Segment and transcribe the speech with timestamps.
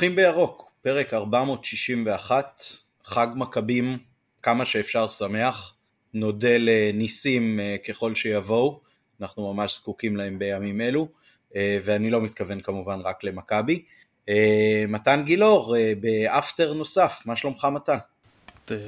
[0.00, 2.64] נובחים בירוק, פרק 461,
[3.04, 3.98] חג מכבים,
[4.42, 5.74] כמה שאפשר שמח,
[6.14, 8.80] נודה לניסים אה, ככל שיבואו,
[9.20, 11.08] אנחנו ממש זקוקים להם בימים אלו,
[11.56, 13.82] אה, ואני לא מתכוון כמובן רק למכבי.
[14.28, 17.98] אה, מתן גילאור, באפטר נוסף, מה שלומך מתן?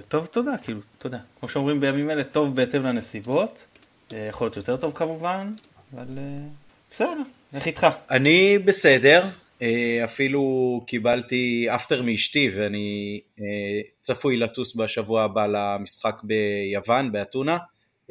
[0.09, 1.19] טוב, תודה, כאילו, תודה.
[1.41, 3.66] כמו שאומרים בימים אלה, טוב בהתאם לנסיבות,
[4.10, 5.52] יכול להיות יותר טוב כמובן,
[5.95, 6.19] אבל
[6.91, 7.23] בסדר,
[7.54, 7.87] איך איתך?
[8.10, 9.29] אני בסדר,
[10.05, 13.45] אפילו קיבלתי אפטר מאשתי ואני אה,
[14.02, 17.59] צפוי לטוס בשבוע הבא למשחק ביוון, באתונה.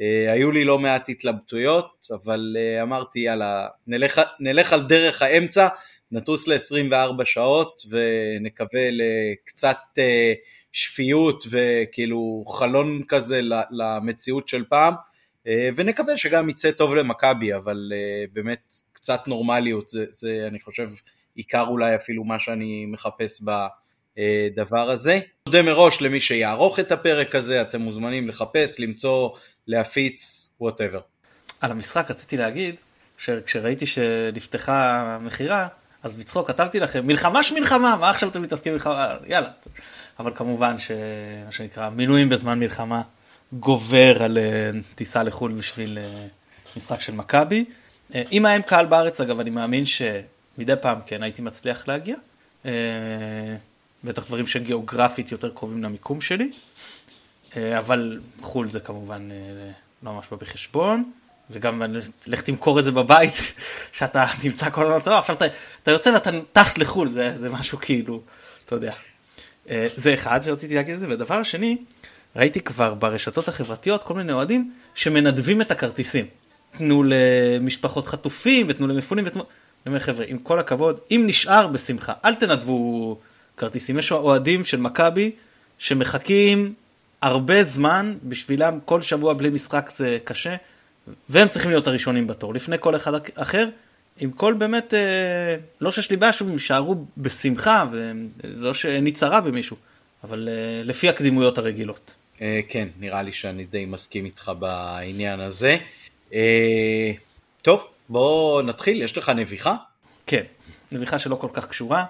[0.00, 5.68] אה, היו לי לא מעט התלבטויות, אבל אמרתי יאללה, נלך, נלך על דרך האמצע,
[6.12, 9.78] נטוס ל-24 שעות ונקווה לקצת
[10.72, 14.94] שפיות וכאילו חלון כזה למציאות של פעם.
[15.74, 17.92] ונקווה שגם יצא טוב למכבי, אבל
[18.32, 20.88] באמת קצת נורמליות, זה, זה אני חושב
[21.34, 25.20] עיקר אולי אפילו מה שאני מחפש בדבר הזה.
[25.44, 29.30] תודה מראש למי שיערוך את הפרק הזה, אתם מוזמנים לחפש, למצוא,
[29.66, 31.00] להפיץ, וואטאבר.
[31.60, 32.74] על המשחק רציתי להגיד,
[33.18, 35.68] שכשראיתי שנפתחה המכירה,
[36.02, 39.48] אז בצחוק כתבתי לכם, מלחמה שמלחמה, מה עכשיו אתם מתעסקים במלחמה, יאללה.
[40.18, 43.02] אבל כמובן שמה שנקרא, מינויים בזמן מלחמה
[43.52, 46.26] גובר על אה, טיסה לחו"ל בשביל אה,
[46.76, 47.64] משחק של מכבי.
[48.14, 50.02] אה, אם היה קהל בארץ, אגב, אני מאמין ש...
[50.58, 52.16] מדי פעם כן הייתי מצליח להגיע.
[52.66, 52.70] אה,
[54.04, 56.50] בטח דברים שגיאוגרפית יותר קרובים למיקום שלי.
[57.56, 59.70] אה, אבל חו"ל זה כמובן אה,
[60.02, 61.10] לא ממש בא בחשבון.
[61.50, 61.82] וגם
[62.26, 63.34] לך תמכור את זה בבית,
[63.92, 65.44] שאתה נמצא כל הזמן בצבא, עכשיו אתה,
[65.82, 68.22] אתה יוצא ואתה טס לחו"ל, זה, זה משהו כאילו,
[68.64, 68.92] אתה יודע.
[69.94, 71.76] זה אחד שרציתי להגיד את זה, ודבר השני,
[72.36, 76.26] ראיתי כבר ברשתות החברתיות כל מיני אוהדים שמנדבים את הכרטיסים.
[76.76, 79.44] תנו למשפחות חטופים ותנו למפונים ותנו...
[79.86, 83.18] אני אומר חבר'ה, עם כל הכבוד, אם נשאר בשמחה, אל תנדבו
[83.56, 83.98] כרטיסים.
[83.98, 85.30] יש אוהדים של מכבי
[85.78, 86.74] שמחכים
[87.22, 90.56] הרבה זמן, בשבילם כל שבוע בלי משחק זה קשה,
[91.28, 93.68] והם צריכים להיות הראשונים בתור, לפני כל אחד אחר.
[94.20, 99.40] עם כל באמת, אה, לא שיש לי בעיה שהם יישארו בשמחה, ולא שאין לי צרה
[99.40, 99.76] במישהו,
[100.24, 102.14] אבל אה, לפי הקדימויות הרגילות.
[102.42, 105.76] אה, כן, נראה לי שאני די מסכים איתך בעניין הזה.
[107.62, 109.76] טוב, בוא נתחיל, יש לך נביחה?
[110.26, 110.42] כן,
[110.92, 112.04] נביחה שלא כל כך קשורה.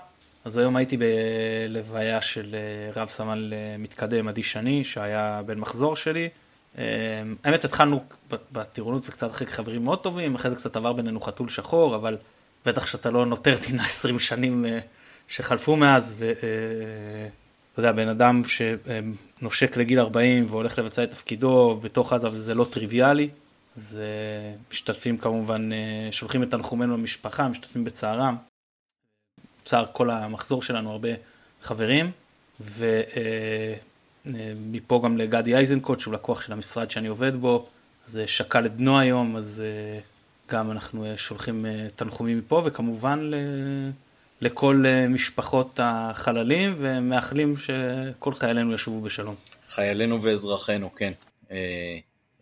[0.44, 5.96] אז היום הייתי בלוויה של אה, רב סמל אה, מתקדם עדי שני, שהיה בן מחזור
[5.96, 6.28] שלי.
[6.78, 6.84] אה,
[7.44, 8.04] האמת, התחלנו
[8.52, 12.16] בטירונות וקצת אחרי חברים מאוד טובים, אחרי זה קצת עבר בינינו חתול שחור, אבל
[12.66, 14.64] בטח שאתה לא נותר טינה 20 שנים
[15.28, 22.28] שחלפו מאז, ואתה יודע, בן אדם שנושק לגיל 40 והולך לבצע את תפקידו בתוך עזה,
[22.28, 23.28] וזה לא טריוויאלי.
[23.76, 24.00] אז
[24.70, 25.74] משתתפים כמובן, uh,
[26.12, 28.36] שולחים את תנחומינו למשפחה, משתתפים בצערם.
[29.64, 31.08] צער כל המחזור שלנו, הרבה
[31.62, 32.10] חברים.
[32.60, 33.36] ומפה
[34.96, 37.66] uh, גם לגדי איזנקוט, שהוא לקוח של המשרד שאני עובד בו,
[38.06, 39.62] אז שקל את בנו היום, אז
[40.48, 41.66] גם אנחנו שולחים
[41.96, 43.34] תנחומים מפה, וכמובן ל...
[44.40, 49.34] לכל משפחות החללים, ומאחלים שכל חיילינו ישובו בשלום.
[49.68, 51.12] חיילינו ואזרחינו, כן.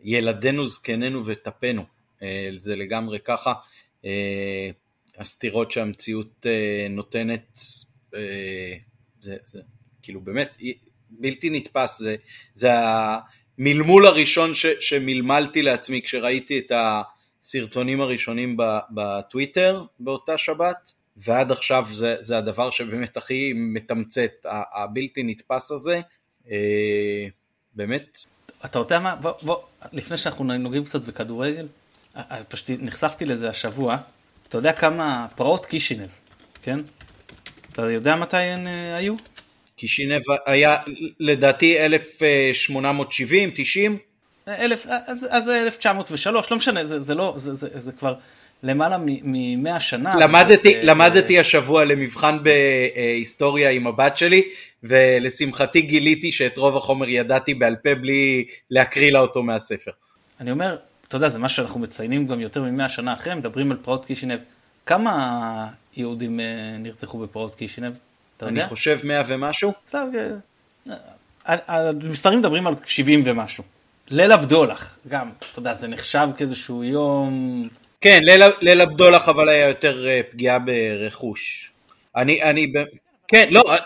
[0.04, 1.84] ילדינו, זקנינו וטפנו,
[2.22, 3.52] אה, זה לגמרי ככה.
[4.04, 4.70] אה,
[5.18, 7.60] הסתירות שהמציאות אה, נותנת,
[9.20, 9.60] זה, זה
[10.02, 10.58] כאילו באמת
[11.10, 12.16] בלתי נתפס, זה,
[12.54, 12.70] זה
[13.58, 16.72] המלמול הראשון ש, שמלמלתי לעצמי כשראיתי את
[17.42, 18.56] הסרטונים הראשונים
[18.90, 24.30] בטוויטר באותה שבת, ועד עכשיו זה, זה הדבר שבאמת הכי מתמצת,
[24.74, 26.00] הבלתי נתפס הזה.
[27.74, 28.18] באמת
[28.64, 29.56] אתה יודע מה, בוא, בוא,
[29.92, 31.66] לפני שאנחנו נוגעים קצת בכדורגל,
[32.16, 33.96] אה, אה, פשוט נחשפתי לזה השבוע,
[34.48, 36.08] אתה יודע כמה פרעות קישינב,
[36.62, 36.80] כן?
[37.72, 39.14] אתה יודע מתי הן אה, היו?
[39.76, 40.76] קישינב היה
[41.20, 43.98] לדעתי 1870, 90?
[44.48, 48.14] אלף, אז, אז 1903, לא משנה, זה, זה לא, זה, זה, זה כבר
[48.62, 50.16] למעלה מ-100 שנה.
[50.16, 50.86] למדתי, ו...
[50.86, 54.42] למדתי השבוע למבחן בהיסטוריה עם הבת שלי,
[54.82, 59.90] ולשמחתי גיליתי שאת רוב החומר ידעתי בעל פה בלי להקריא לה אותו מהספר.
[60.40, 60.76] אני אומר,
[61.08, 64.38] אתה יודע, זה מה שאנחנו מציינים גם יותר מ-100 שנה אחרי, מדברים על פרעות קישינב.
[64.86, 65.66] כמה
[65.96, 66.44] יהודים אה,
[66.78, 67.92] נרצחו בפרעות קישינב?
[68.36, 68.60] אתה יודע?
[68.60, 69.72] אני חושב 100 ומשהו.
[69.86, 70.36] בסדר,
[70.90, 70.96] אה,
[71.46, 73.64] המספרים מדברים על 70 ומשהו.
[74.10, 77.68] ליל הבדולח, גם, אתה יודע, זה נחשב כאיזשהו יום
[78.00, 78.22] כן,
[78.60, 81.72] ליל, הבדולח אבל היה יותר אה, פגיעה ברכוש.
[82.16, 82.72] אני, אני,
[83.28, 83.76] כן, לא, אה,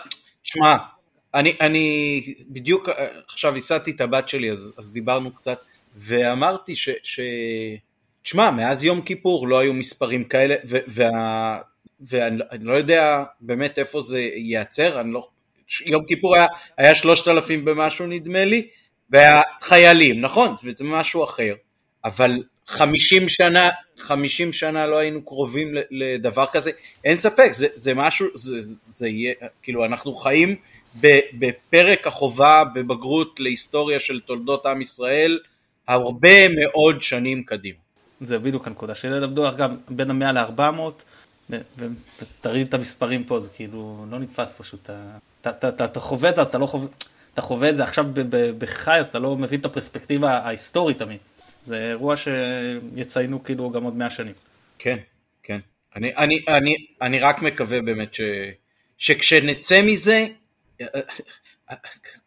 [0.43, 0.75] שמע,
[1.33, 5.59] אני, אני בדיוק אה, עכשיו הסעתי את הבת שלי אז, אז דיברנו קצת
[5.95, 7.19] ואמרתי ש, ש...
[8.23, 10.55] תשמע, מאז יום כיפור לא היו מספרים כאלה,
[11.99, 15.27] ואני לא יודע באמת איפה זה ייעצר, אני לא...
[15.85, 16.47] יום כיפור היה,
[16.77, 18.67] היה 3,000 ומשהו נדמה לי,
[19.09, 21.53] והיה חיילים, נכון, זה משהו אחר,
[22.05, 26.71] אבל 50 שנה, 50 שנה לא היינו קרובים לדבר כזה,
[27.03, 29.33] אין ספק, זה, זה משהו, זה, זה יהיה,
[29.63, 30.55] כאילו אנחנו חיים
[31.33, 35.39] בפרק החובה בבגרות להיסטוריה של תולדות עם ישראל
[35.87, 37.77] הרבה מאוד שנים קדימה.
[38.21, 41.53] זה בדיוק הנקודה, שאלה למדו גם בין המאה ל-400,
[42.19, 44.89] ותראי את המספרים פה, זה כאילו לא נתפס פשוט,
[45.41, 46.87] אתה חווה את זה, אז אתה לא חווה,
[47.33, 48.05] אתה חווה את זה עכשיו
[48.57, 51.17] בחי, אז אתה לא מבין את הפרספקטיבה ההיסטורית תמיד.
[51.65, 54.33] זה אירוע שיציינו כאילו גם עוד מאה שנים.
[54.79, 54.97] כן,
[55.43, 55.59] כן.
[55.95, 58.21] אני, אני, אני, אני רק מקווה באמת ש,
[58.97, 60.27] שכשנצא מזה,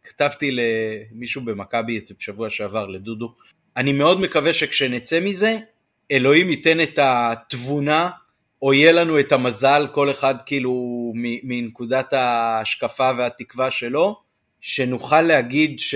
[0.05, 3.35] כתבתי למישהו במכבי את זה בשבוע שעבר, לדודו,
[3.77, 5.59] אני מאוד מקווה שכשנצא מזה,
[6.11, 8.11] אלוהים ייתן את התבונה,
[8.63, 10.73] או יהיה לנו את המזל, כל אחד כאילו
[11.43, 14.21] מנקודת ההשקפה והתקווה שלו,
[14.61, 15.95] שנוכל להגיד ש,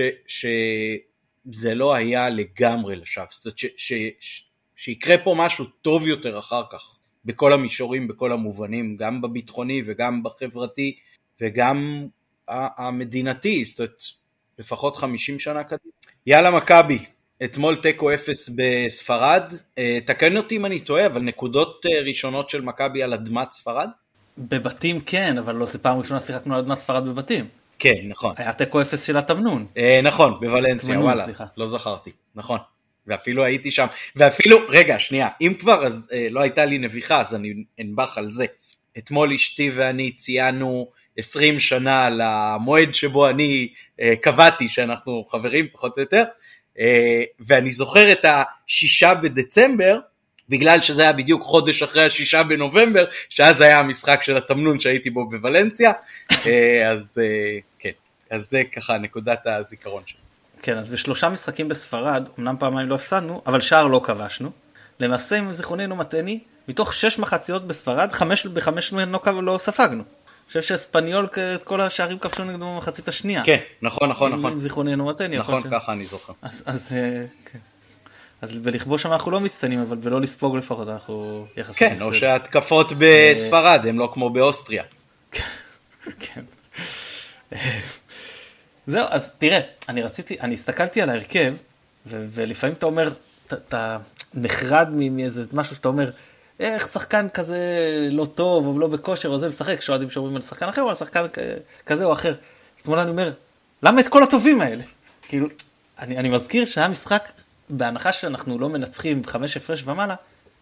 [1.51, 4.43] שזה לא היה לגמרי לשווא, זאת אומרת ש, ש, ש,
[4.75, 10.95] שיקרה פה משהו טוב יותר אחר כך, בכל המישורים, בכל המובנים, גם בביטחוני וגם בחברתי
[11.41, 12.07] וגם
[12.47, 14.03] המדינתי, זאת אומרת
[14.59, 15.93] לפחות 50 שנה קדימה.
[16.27, 16.99] יאללה מכבי,
[17.43, 22.61] אתמול תיקו אפס בספרד, אה, תקן אותי אם אני טועה, אבל נקודות אה, ראשונות של
[22.61, 23.89] מכבי על אדמת ספרד?
[24.37, 27.45] בבתים כן, אבל לא, זה פעם ראשונה שיחקנו על אדמת ספרד בבתים.
[27.79, 28.33] כן, נכון.
[28.37, 29.65] היה תיקו אפס של התמנון.
[29.77, 31.45] אה, נכון, בוולנסיה, וואלה, סליחה.
[31.57, 32.59] לא זכרתי, נכון.
[33.07, 33.85] ואפילו הייתי שם,
[34.15, 38.31] ואפילו, רגע, שנייה, אם כבר, אז אה, לא הייתה לי נביחה, אז אני אנבח על
[38.31, 38.45] זה.
[38.97, 40.87] אתמול אשתי ואני ציינו
[41.17, 43.67] 20 שנה למועד שבו אני
[43.99, 46.23] אה, קבעתי שאנחנו חברים, פחות או יותר,
[46.79, 49.99] אה, ואני זוכר את השישה בדצמבר,
[50.49, 55.29] בגלל שזה היה בדיוק חודש אחרי השישה בנובמבר, שאז היה המשחק של התמנון שהייתי בו
[55.29, 55.91] בוולנסיה,
[56.31, 57.21] אה, אז
[57.79, 57.89] כן,
[58.29, 60.17] אז זה ככה נקודת הזיכרון שלי.
[60.61, 64.51] כן, אז בשלושה משחקים בספרד, אמנם פעמיים לא הפסדנו, אבל שער לא כבשנו.
[64.99, 70.03] למעשה, אם זיכרוננו מטעני, מתוך שש מחציות בספרד, חמש, בחמש מהן לא, לא ספגנו.
[70.47, 73.43] חושב שאספניול את כל השערים כבשו נגדו במחצית השנייה.
[73.43, 74.51] כן, נכון, נכון, נכון.
[74.51, 75.37] אם זיכרוננו מתני.
[75.37, 76.33] נכון, ככה אני זוכר.
[76.41, 77.59] אז אה, כן.
[78.43, 82.93] אז בלכבוש שם אנחנו לא מצטיינים, אבל בלא לספוג לפחות אנחנו יחסית כן, או שההתקפות
[82.97, 84.83] בספרד הם לא כמו באוסטריה.
[86.19, 86.41] כן.
[88.85, 89.59] זהו, אז תראה,
[89.89, 91.55] אני רציתי, אני הסתכלתי על ההרכב,
[92.05, 93.11] ולפעמים אתה אומר,
[93.47, 93.97] אתה
[94.33, 96.11] נחרד מאיזה משהו שאתה אומר,
[96.59, 97.59] איך שחקן כזה
[98.11, 100.95] לא טוב, או לא בכושר, או זה משחק, שאוהדים שאומרים על שחקן אחר, או על
[100.95, 101.25] שחקן
[101.85, 102.35] כזה או אחר.
[102.81, 103.31] אתמול אני אומר,
[103.83, 104.83] למה את כל הטובים האלה?
[105.21, 105.47] כאילו,
[105.99, 107.29] אני, אני מזכיר שהיה משחק,
[107.69, 110.15] בהנחה שאנחנו לא מנצחים חמש הפרש ומעלה,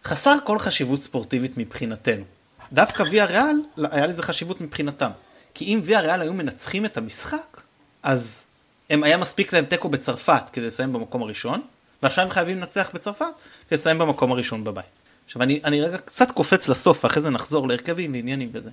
[0.04, 2.24] חסר כל חשיבות ספורטיבית מבחינתנו.
[2.72, 5.10] דווקא ויה ריאל, היה לזה חשיבות מבחינתם.
[5.54, 7.60] כי אם ויה ריאל היו מנצחים את המשחק,
[8.02, 8.44] אז
[8.90, 11.62] הם, היה מספיק להם תיקו בצרפת כדי לסיים במקום הראשון,
[12.02, 13.26] ועכשיו הם חייבים לנצח בצרפת
[13.68, 14.84] כדי לסיים במקום הראשון בבית.
[15.26, 18.70] עכשיו אני, אני רגע קצת קופץ לסוף ואחרי זה נחזור להרכבים ועניינים בזה.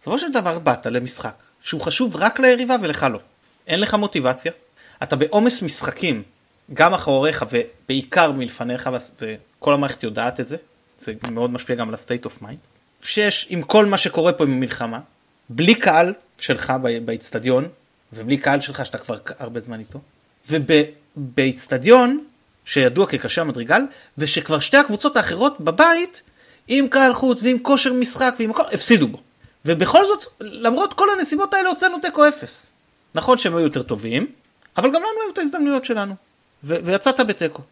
[0.00, 3.18] בסופו של דבר באת למשחק שהוא חשוב רק ליריבה ולך לא.
[3.66, 4.52] אין לך מוטיבציה,
[5.02, 6.22] אתה בעומס משחקים
[6.72, 8.90] גם אחריך ובעיקר מלפניך
[9.20, 10.56] וכל המערכת יודעת את זה,
[10.98, 12.56] זה מאוד משפיע גם על ה-state of mind.
[13.02, 15.00] כשיש עם כל מה שקורה פה עם מלחמה,
[15.48, 16.72] בלי קהל שלך
[17.04, 17.68] באיצטדיון
[18.12, 19.98] ובלי קהל שלך שאתה כבר הרבה זמן איתו,
[20.50, 22.24] ובאיצטדיון
[22.64, 23.82] שידוע כקשה המדרגל,
[24.18, 26.22] ושכבר שתי הקבוצות האחרות בבית,
[26.68, 29.18] עם קהל חוץ ועם כושר משחק ועם הכל, הפסידו בו.
[29.64, 32.72] ובכל זאת, למרות כל הנסיבות האלה הוצאנו תיקו אפס.
[33.14, 34.26] נכון שהם היו יותר טובים,
[34.76, 36.14] אבל גם לנו היו את ההזדמנויות שלנו.
[36.64, 37.62] ויצאת בתיקו.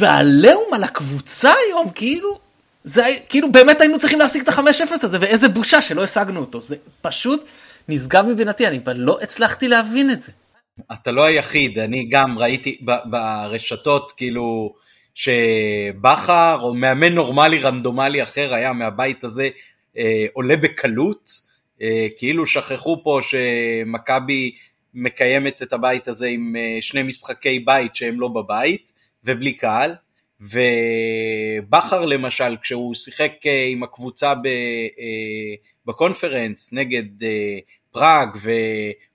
[0.00, 2.38] והעליהום על הקבוצה היום, כאילו,
[2.84, 6.60] זה כאילו באמת היינו צריכים להשיג את החמש אפס הזה, ואיזה בושה שלא השגנו אותו.
[6.60, 7.44] זה פשוט
[7.88, 10.32] נשגב מבינתי, אני לא הצלחתי להבין את זה.
[10.92, 14.74] אתה לא היחיד, אני גם ראיתי ברשתות כאילו
[15.14, 19.48] שבכר או מאמן נורמלי רנדומלי אחר היה מהבית הזה
[19.98, 21.40] אה, עולה בקלות,
[21.82, 24.52] אה, כאילו שכחו פה שמכבי
[24.96, 28.92] מקיימת את הבית הזה עם אה, שני משחקי בית שהם לא בבית
[29.24, 29.94] ובלי קהל,
[30.40, 35.54] ובכר למשל כשהוא שיחק אה, עם הקבוצה אה,
[35.86, 37.26] בקונפרנס נגד
[37.92, 38.36] פראג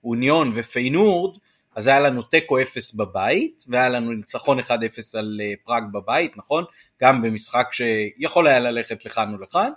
[0.02, 1.38] ואוניון ופיינורד,
[1.76, 4.70] אז היה לנו תיקו אפס בבית, והיה לנו ניצחון 1-0
[5.14, 6.64] על פראג בבית, נכון?
[7.02, 9.70] גם במשחק שיכול היה ללכת לכאן ולכאן.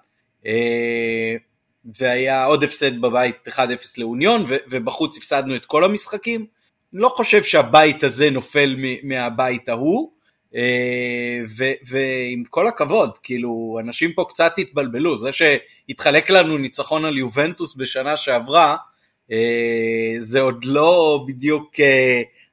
[1.86, 3.60] אה, והיה עוד הפסד בבית 1-0
[3.98, 6.46] לאוניון, ובחוץ הפסדנו את כל המשחקים.
[6.94, 10.12] לא חושב שהבית הזה נופל מהבית ההוא,
[11.88, 18.18] ועם כל הכבוד, כאילו, אנשים פה קצת התבלבלו, זה שהתחלק לנו ניצחון על יובנטוס בשנה
[18.18, 18.76] שעברה,
[20.20, 21.76] זה עוד לא בדיוק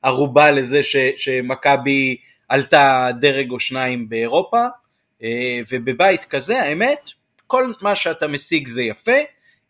[0.02, 0.80] ערובה לזה
[1.16, 2.16] שמכבי
[2.48, 4.66] עלתה דרג או שניים באירופה,
[5.70, 7.10] ובבית כזה, האמת,
[7.52, 9.18] כל מה שאתה משיג זה יפה,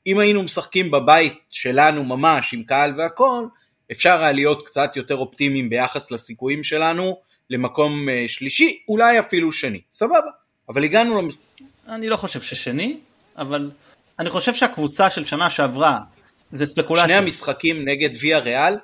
[0.07, 3.47] אם היינו משחקים בבית שלנו ממש עם קהל והכל,
[3.93, 7.21] אפשר היה להיות קצת יותר אופטימיים ביחס לסיכויים שלנו
[7.51, 10.31] למקום אה, שלישי, אולי אפילו שני, סבבה,
[10.69, 11.47] אבל הגענו למס...
[11.89, 12.97] אני לא חושב ששני,
[13.37, 13.71] אבל
[14.19, 16.01] אני חושב שהקבוצה של שנה שעברה
[16.53, 17.07] זה ספקולציה.
[17.09, 18.75] שני המשחקים נגד ויה ריאל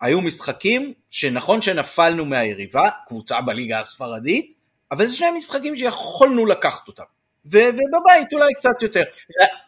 [0.00, 4.54] היו משחקים שנכון שנפלנו מהיריבה, קבוצה בליגה הספרדית,
[4.90, 7.15] אבל זה שני משחקים שיכולנו לקחת אותם.
[7.46, 9.02] ובבית אולי קצת יותר.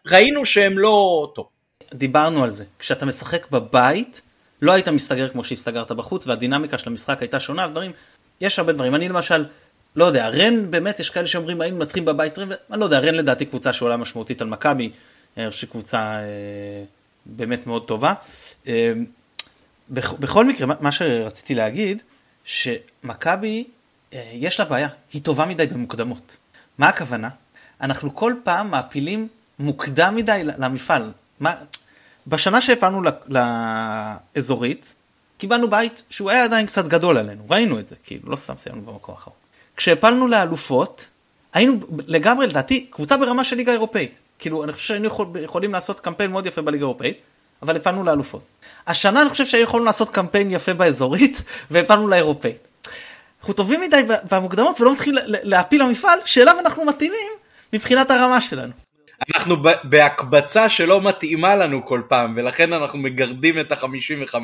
[0.07, 1.47] ראינו שהם לא טוב.
[1.95, 4.23] דיברנו על זה, כשאתה משחק בבית,
[4.63, 7.93] לא היית מסתגר כמו שהסתגרת בחוץ, והדינמיקה של המשחק הייתה שונה, דברים,
[8.41, 8.95] יש הרבה דברים.
[8.95, 9.45] אני למשל,
[9.97, 13.15] לא יודע, רן באמת, יש כאלה שאומרים, היינו מנצחים בבית, רן, אני לא יודע, רן
[13.15, 14.91] לדעתי קבוצה שעולה משמעותית על מכבי,
[15.35, 16.85] חושב שקבוצה אה,
[17.27, 18.13] באמת מאוד טובה.
[18.69, 18.93] אה,
[19.91, 22.03] בכל מקרה, מה שרציתי להגיד,
[22.45, 23.65] שמכבי,
[24.13, 26.37] אה, יש לה בעיה, היא טובה מדי במוקדמות.
[26.79, 27.29] מה הכוונה?
[27.81, 31.13] אנחנו כל פעם מעפילים מוקדם מדי למפעל.
[31.41, 31.55] מה,
[32.27, 34.95] בשנה שהפעלנו לאזורית,
[35.39, 38.83] קיבלנו בית שהוא היה עדיין קצת גדול עלינו, ראינו את זה, כאילו, לא סתם סיימנו
[38.83, 39.37] במקום האחרון.
[39.77, 41.07] כשהפלנו לאלופות,
[41.53, 44.19] היינו לגמרי, לדעתי, קבוצה ברמה של ליגה אירופאית.
[44.39, 47.19] כאילו, אני חושב שהיינו יכול, יכולים לעשות קמפיין מאוד יפה בליגה האירופאית,
[47.63, 48.43] אבל הפלנו לאלופות.
[48.87, 52.69] השנה אני חושב שהיינו יכולים לעשות קמפיין יפה באזורית, והפלנו לאירופאית.
[53.41, 57.33] אנחנו טובים מדי במוקדמות ולא מתחילים להפיל למפעל שאליו אנחנו מתאימים
[57.73, 58.73] מבחינת הרמה שלנו.
[59.35, 64.35] אנחנו בהקבצה שלא מתאימה לנו כל פעם ולכן אנחנו מגרדים את ה-55.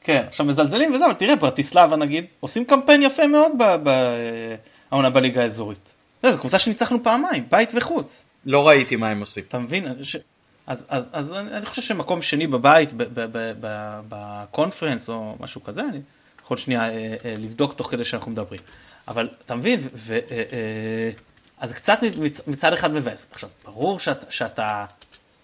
[0.00, 3.52] כן, עכשיו מזלזלים וזה, אבל תראה ברטיסלבה נגיד, עושים קמפיין יפה מאוד
[4.90, 5.92] בעונה בליגה האזורית.
[6.22, 8.24] זו קבוצה שניצחנו פעמיים, בית וחוץ.
[8.46, 9.44] לא ראיתי מה הם עושים.
[9.48, 9.86] אתה מבין?
[10.02, 10.16] ש...
[10.66, 12.92] אז, אז, אז אני חושב שמקום שני בבית,
[14.08, 16.00] בקונפרנס או משהו כזה, אני
[16.44, 18.60] יכול שנייה אה, אה, לבדוק תוך כדי שאנחנו מדברים.
[19.08, 21.10] אבל אתה מבין, ו, אה,
[21.64, 21.98] אז קצת
[22.46, 23.26] מצד אחד מבאס.
[23.32, 24.84] עכשיו, ברור שאת, שאתה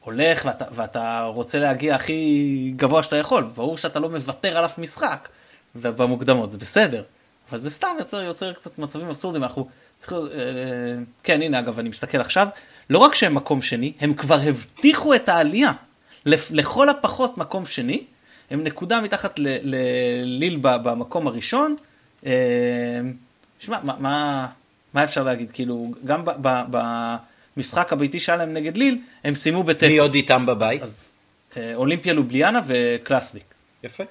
[0.00, 4.78] הולך ואתה, ואתה רוצה להגיע הכי גבוה שאתה יכול, ברור שאתה לא מוותר על אף
[4.78, 5.28] משחק
[5.74, 7.02] במוקדמות, זה בסדר.
[7.50, 10.22] אבל זה סתם יוצר, יוצר קצת מצבים אבסורדים, אנחנו צריכים, אה,
[11.22, 12.48] כן הנה אגב אני מסתכל עכשיו,
[12.90, 15.72] לא רק שהם מקום שני, הם כבר הבטיחו את העלייה,
[16.26, 18.04] לכל הפחות מקום שני,
[18.50, 21.76] הם נקודה מתחת לליל במקום הראשון,
[22.26, 22.32] אה,
[23.58, 24.46] שמע, מה, מה,
[24.94, 26.24] מה אפשר להגיד, כאילו, גם
[27.56, 29.92] במשחק הביתי שהיה להם נגד ליל, הם סיימו בתיקו.
[29.92, 30.82] מי עוד איתם בבית?
[30.82, 31.14] אז, אז
[31.56, 33.54] אה, אולימפיה לובליאנה וקלאסוויק.
[33.82, 34.04] יפה.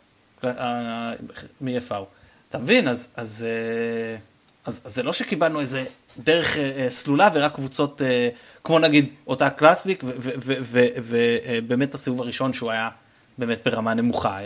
[0.43, 1.13] אה,
[1.62, 2.05] מי יפאו.
[2.50, 2.88] אתה מבין?
[2.88, 4.17] אז, אז, אה,
[4.65, 5.83] אז, אז זה לא שקיבלנו איזה
[6.17, 6.57] דרך
[6.89, 8.01] סלולה ורק קבוצות
[8.63, 10.03] כמו נגיד אותה קלאסוויק
[10.38, 12.89] ובאמת הסיבוב הראשון שהוא היה
[13.38, 14.39] באמת ברמה נמוכה,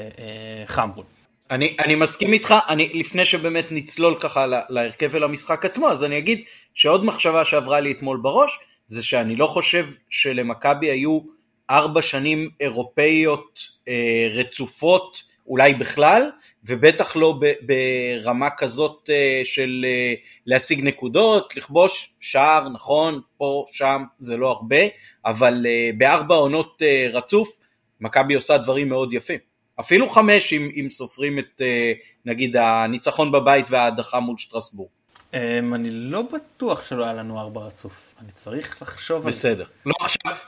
[0.68, 1.06] חמבון.
[1.52, 6.42] אני, אני מסכים איתך, אני, לפני שבאמת נצלול ככה להרכב ולמשחק עצמו, אז אני אגיד
[6.74, 11.20] שעוד מחשבה שעברה לי אתמול בראש, זה שאני לא חושב שלמכבי היו
[11.70, 16.30] ארבע שנים אירופאיות אה, רצופות, אולי בכלל,
[16.64, 20.14] ובטח לא ב, ברמה כזאת אה, של אה,
[20.46, 24.78] להשיג נקודות, לכבוש שער, נכון, פה, שם, זה לא הרבה,
[25.26, 27.50] אבל אה, בארבע עונות אה, רצוף,
[28.02, 29.53] מכבי עושה דברים מאוד יפים.
[29.80, 31.94] אפילו חמש אם, אם סופרים את אה,
[32.26, 34.90] נגיד הניצחון בבית וההדחה מול שטרסבורג.
[35.32, 35.36] Um,
[35.76, 39.40] אני לא בטוח שלא היה לנו ארבע רצוף, אני צריך לחשוב על זה.
[39.40, 39.66] בסדר.
[39.86, 39.94] לא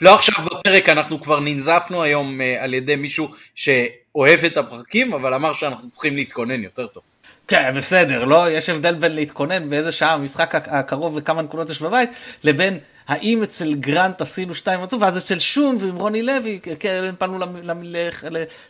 [0.01, 5.34] לא עכשיו בפרק, אנחנו כבר ננזפנו היום uh, על ידי מישהו שאוהב את הפרקים, אבל
[5.34, 7.03] אמר שאנחנו צריכים להתכונן יותר טוב.
[7.48, 12.10] כן, בסדר, לא, יש הבדל בין להתכונן באיזה שעה המשחק הקרוב וכמה נקודות יש בבית,
[12.44, 17.39] לבין האם אצל גרנט עשינו שתיים רצוף, ואז אצל שום ועם רוני לוי, כן, פנו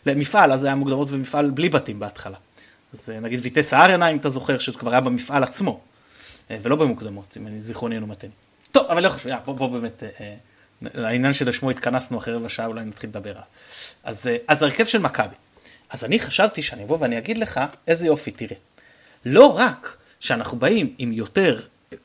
[0.06, 2.36] למפעל, אז היה מוקדמות ומפעל בלי בתים בהתחלה.
[2.92, 5.80] אז אה, נגיד ויטס ארנה, אם אתה זוכר, שזה כבר היה במפעל עצמו,
[6.50, 8.28] אה, ולא במוקדמות, אם אני זיכרוני אינו מתן.
[8.72, 10.34] טוב, אבל לא חשוב, בוא, בוא באמת, אה,
[11.06, 13.42] העניין שלשמו התכנסנו אחרי רבע שעה, אולי נתחיל לדבר עליו.
[14.04, 15.34] אז, אז הרכב של מכבי.
[15.90, 18.56] אז אני חשבתי שאני אבוא ואני אגיד לך, איזה יופי, תראה.
[19.24, 21.60] לא רק שאנחנו באים עם יותר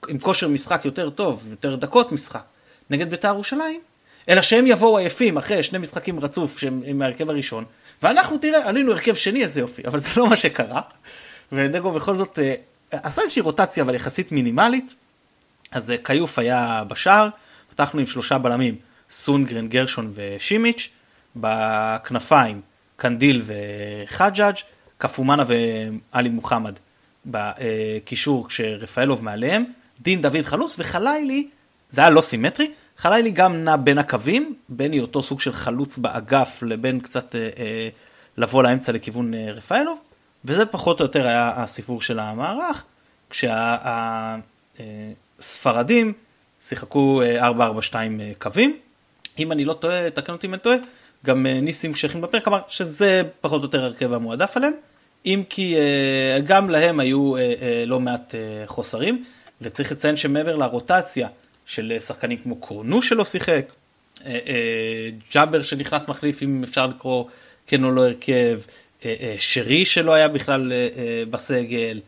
[0.07, 2.43] עם כושר משחק יותר טוב, יותר דקות משחק,
[2.89, 3.81] נגד בית"ר ירושלים,
[4.29, 7.65] אלא שהם יבואו עייפים אחרי שני משחקים רצוף שהם עם ההרכב הראשון,
[8.03, 10.81] ואנחנו תראה, עלינו הרכב שני, איזה יופי, אבל זה לא מה שקרה,
[11.51, 12.55] ודגו בכל זאת אה,
[12.91, 14.95] עשה איזושהי רוטציה אבל יחסית מינימלית,
[15.71, 17.29] אז אה, כיוף היה בשער,
[17.69, 18.75] פתחנו עם שלושה בלמים,
[19.09, 20.89] סונגרן, גרשון ושימיץ',
[21.35, 22.61] בכנפיים,
[22.95, 24.55] קנדיל וחג'אג',
[24.97, 26.79] קפומאנה ואלי מוחמד
[27.25, 29.63] בקישור כשרפאלוב מעליהם,
[30.01, 31.47] דין דוד חלוץ וחלילי,
[31.89, 36.59] זה היה לא סימטרי, חלילי גם נע בין הקווים, בין היותו סוג של חלוץ באגף
[36.61, 37.89] לבין קצת אה, אה,
[38.37, 39.99] לבוא לאמצע לכיוון אה, רפאלוב,
[40.45, 42.85] וזה פחות או יותר היה הסיפור של המערך,
[45.39, 46.13] כשהספרדים אה,
[46.61, 47.23] שיחקו 4-4-2
[47.95, 48.77] אה, אה, קווים.
[49.39, 50.77] אם אני לא טועה, תקן אותי אם אני טועה,
[51.25, 54.73] גם אה, ניסים שייחים בפרק אמר שזה פחות או יותר הרכב המועדף עליהם,
[55.25, 55.75] אם כי
[56.43, 57.33] גם להם היו
[57.85, 58.35] לא מעט
[58.65, 59.23] חוסרים,
[59.61, 61.27] וצריך לציין שמעבר לרוטציה
[61.65, 63.73] של שחקנים כמו קורנו שלא שיחק,
[65.33, 67.25] ג'אבר שנכנס מחליף אם אפשר לקרוא
[67.67, 68.61] כן או לא הרכב,
[69.39, 70.71] שרי שלא היה בכלל
[71.29, 71.99] בסגל,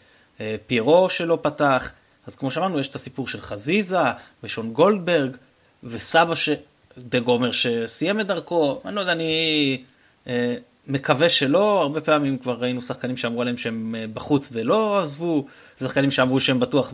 [0.68, 1.92] פירו שלא פתח,
[2.28, 3.98] אז כמו שאמרנו, יש את הסיפור של חזיזה,
[4.44, 5.38] ושון גולדברג,
[5.84, 6.50] וסבא ש...
[6.98, 9.84] דגו אומר שסיים את דרכו, אני לא יודע, אני
[10.28, 10.56] אה,
[10.88, 15.46] מקווה שלא, הרבה פעמים כבר ראינו שחקנים שאמרו עליהם שהם אה, בחוץ ולא עזבו,
[15.80, 16.94] שחקנים שאמרו שהם בטוח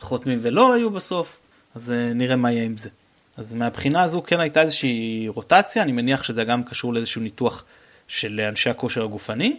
[0.00, 1.40] בחותמים ולא היו בסוף,
[1.74, 2.90] אז אה, נראה מה יהיה עם זה.
[3.36, 7.64] אז מהבחינה הזו כן הייתה איזושהי רוטציה, אני מניח שזה גם קשור לאיזשהו ניתוח
[8.08, 9.56] של אנשי הכושר הגופני.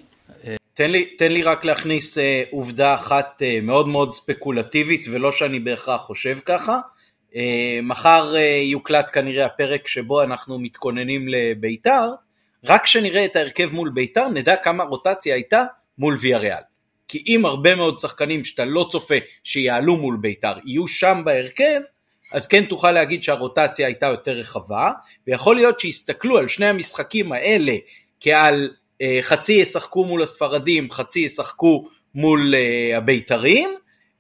[0.73, 5.59] תן לי, תן לי רק להכניס אה, עובדה אחת אה, מאוד מאוד ספקולטיבית ולא שאני
[5.59, 6.79] בהכרח חושב ככה.
[7.35, 12.09] אה, מחר אה, יוקלט כנראה הפרק שבו אנחנו מתכוננים לביתר,
[12.63, 15.63] רק כשנראה את ההרכב מול ביתר נדע כמה רוטציה הייתה
[15.97, 16.61] מול ויאריאל.
[17.07, 21.81] כי אם הרבה מאוד שחקנים שאתה לא צופה שיעלו מול ביתר יהיו שם בהרכב,
[22.33, 24.91] אז כן תוכל להגיד שהרוטציה הייתה יותר רחבה,
[25.27, 27.73] ויכול להיות שיסתכלו על שני המשחקים האלה
[28.19, 28.69] כעל
[29.01, 33.69] אה, חצי ישחקו מול הספרדים, חצי ישחקו מול אה, הבית"רים,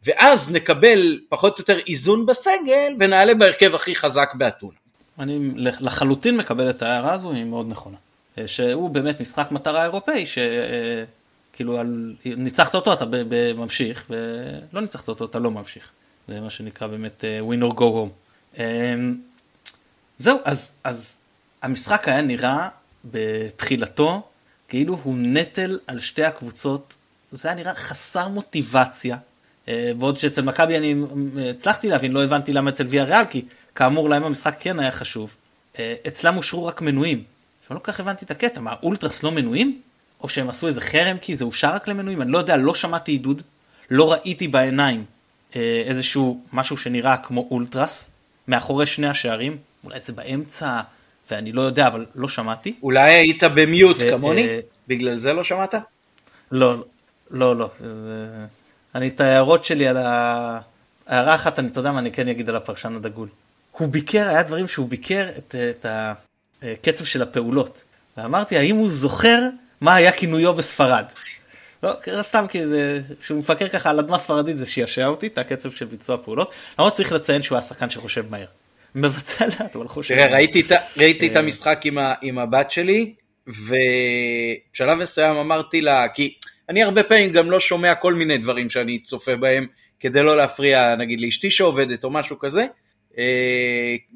[0.05, 4.77] ואז נקבל פחות או יותר איזון בסגל ונעלה בהרכב הכי חזק באתונה.
[5.19, 7.97] אני לחלוטין מקבל את ההערה הזו, היא מאוד נכונה.
[8.37, 12.15] אה, שהוא באמת משחק מטרה אירופאי, שכאילו על...
[12.25, 13.05] ניצחת אותו אתה
[13.55, 15.89] ממשיך, ולא ניצחת אותו אתה לא ממשיך.
[16.27, 18.59] זה מה שנקרא באמת win or go home.
[20.17, 21.17] זהו, אז, אז
[21.61, 22.69] המשחק היה נראה
[23.05, 24.21] בתחילתו
[24.73, 26.97] כאילו הוא נטל על שתי הקבוצות,
[27.31, 29.17] זה היה נראה חסר מוטיבציה.
[29.67, 30.95] אה, בעוד שאצל מכבי אני
[31.37, 34.91] אה, הצלחתי להבין, לא הבנתי למה אצל ויה ריאל, כי כאמור להם המשחק כן היה
[34.91, 35.35] חשוב.
[35.79, 37.23] אה, אצלם אושרו רק מנויים.
[37.63, 39.81] עכשיו לא כל כך הבנתי את הקטע, מה אולטרס לא מנויים?
[40.21, 42.21] או שהם עשו איזה חרם כי זה אושר רק למנויים?
[42.21, 43.41] אני לא יודע, לא שמעתי עידוד,
[43.89, 45.05] לא ראיתי בעיניים
[45.85, 48.11] איזשהו משהו שנראה כמו אולטרס,
[48.47, 50.81] מאחורי שני השערים, אולי זה באמצע,
[51.31, 52.75] ואני לא יודע, אבל לא שמעתי.
[52.83, 54.47] אולי היית במיוט כמוני?
[54.47, 55.75] אה, בגלל זה לא שמעת?
[56.51, 56.85] לא,
[57.31, 57.69] לא, לא.
[58.95, 60.59] אני את ההערות שלי על ה...
[61.07, 63.29] הערה אחת, אני, אתה יודע מה, אני כן אגיד על הפרשן הדגול.
[63.71, 65.85] הוא ביקר, היה דברים שהוא ביקר את, את
[66.63, 67.83] הקצב של הפעולות.
[68.17, 69.39] ואמרתי, האם הוא זוכר
[69.81, 71.05] מה היה כינויו בספרד?
[71.83, 75.71] לא, סתם כי זה, כשהוא מפקר ככה על אדמה ספרדית זה שישע אותי, את הקצב
[75.71, 76.53] של ביצוע פעולות.
[76.79, 78.45] למרות צריך לציין שהוא היה שחקן שחושב מהר.
[78.95, 80.15] מבצע לאט, אבל חושב.
[80.15, 80.63] תראה, ראיתי,
[80.97, 81.39] ראיתי את אה.
[81.39, 83.13] המשחק עם, ה, עם הבת שלי,
[83.47, 86.33] ובשלב מסוים אמרתי לה, כי
[86.69, 89.67] אני הרבה פעמים גם לא שומע כל מיני דברים שאני צופה בהם,
[89.99, 92.67] כדי לא להפריע, נגיד לאשתי שעובדת או משהו כזה, אה,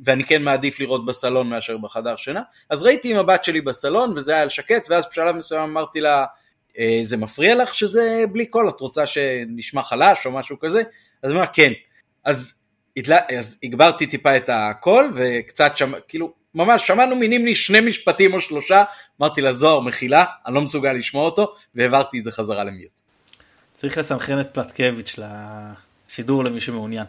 [0.05, 4.35] ואני כן מעדיף לראות בסלון מאשר בחדר שינה, אז ראיתי עם הבת שלי בסלון וזה
[4.35, 6.25] היה שקט, ואז בשלב מסוים אמרתי לה,
[6.79, 10.81] אה, זה מפריע לך שזה בלי קול, את רוצה שנשמע חלש או משהו כזה?
[11.23, 11.71] אז היא אמרה כן.
[12.23, 12.53] אז
[13.37, 18.83] אז הגברתי טיפה את הקול וקצת שם, כאילו ממש שמענו מנימני שני משפטים או שלושה,
[19.21, 23.01] אמרתי לה זוהר מחילה, אני לא מסוגל לשמוע אותו והעברתי את זה חזרה למיוט.
[23.73, 25.15] צריך לסנכרן את פלטקביץ'
[26.09, 27.05] לשידור למי שמעוניין.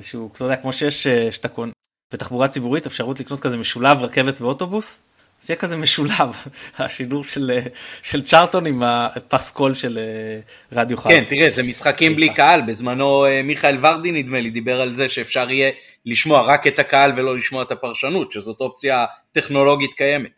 [0.00, 1.72] שהוא, אתה יודע, כמו שיש, אה, שאתה קונה
[2.12, 5.00] בתחבורה ציבורית אפשרות לקנות כזה משולב רכבת ואוטובוס,
[5.40, 6.44] זה יהיה כזה משולב,
[6.78, 7.58] השידור של,
[8.02, 10.40] של צ'ארטון עם הפסקול של אה,
[10.72, 11.08] רדיו חי.
[11.08, 15.08] כן, תראה, זה משחקים בלי קהל, בזמנו אה, מיכאל ורדי נדמה לי דיבר על זה
[15.08, 15.70] שאפשר יהיה
[16.06, 20.30] לשמוע רק את הקהל ולא לשמוע את הפרשנות, שזאת אופציה טכנולוגית קיימת.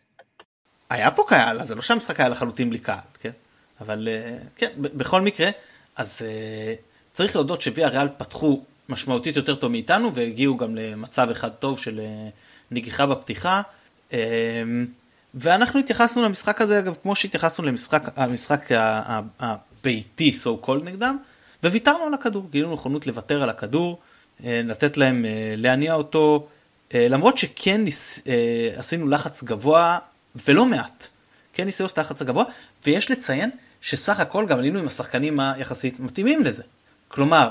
[0.89, 3.31] היה פה קהל, אז זה לא שהמשחק היה לחלוטין בלי קהל, כן?
[3.81, 5.49] אבל אה, כן, בכל מקרה,
[5.95, 6.21] אז
[7.11, 12.01] צריך להודות שוויה ריאל פתחו משמעותית יותר טוב מאיתנו והגיעו גם למצב אחד טוב של
[12.71, 13.61] נגיחה בפתיחה.
[14.13, 14.17] אמ,
[15.35, 18.69] ואנחנו התייחסנו למשחק הזה אגב כמו שהתייחסנו למשחק המשחק
[19.39, 21.17] הביתי so called נגדם
[21.63, 22.47] וויתרנו על הכדור.
[22.51, 23.99] גילינו נכונות לוותר על הכדור
[24.43, 26.47] אה, לתת להם אה, להניע אותו
[26.93, 27.81] אה, למרות שכן
[28.75, 29.99] עשינו לחץ גבוה
[30.47, 31.07] ולא מעט.
[31.53, 32.45] כן ניסינו את הלחץ הגבוה
[32.85, 33.49] ויש לציין
[33.81, 36.63] שסך הכל גם עלינו עם השחקנים היחסית מתאימים לזה.
[37.07, 37.49] כלומר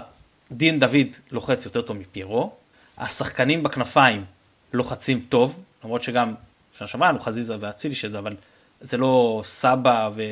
[0.53, 2.53] דין דוד לוחץ יותר טוב מפיירו
[2.99, 4.25] השחקנים בכנפיים
[4.73, 6.35] לוחצים טוב למרות שגם
[6.77, 8.37] שנה שעברה לנו חזיזה ואצילי שזה, אבל
[8.81, 10.23] זה לא סבא ו...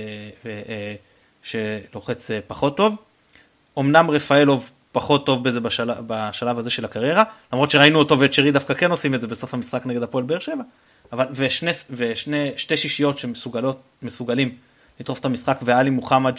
[0.44, 0.94] ו אה,
[1.42, 2.96] שלוחץ פחות טוב.
[3.78, 8.52] אמנם רפאלוב פחות טוב בזה בשלב, בשלב הזה של הקריירה, למרות שראינו אותו ואת שרי
[8.52, 10.62] דווקא כן עושים את זה בסוף המשחק נגד הפועל באר שבע,
[11.12, 14.56] אבל ושני, ושני שתי שישיות שמסוגלים
[15.00, 16.38] לטרוף את המשחק ואלי מוחמד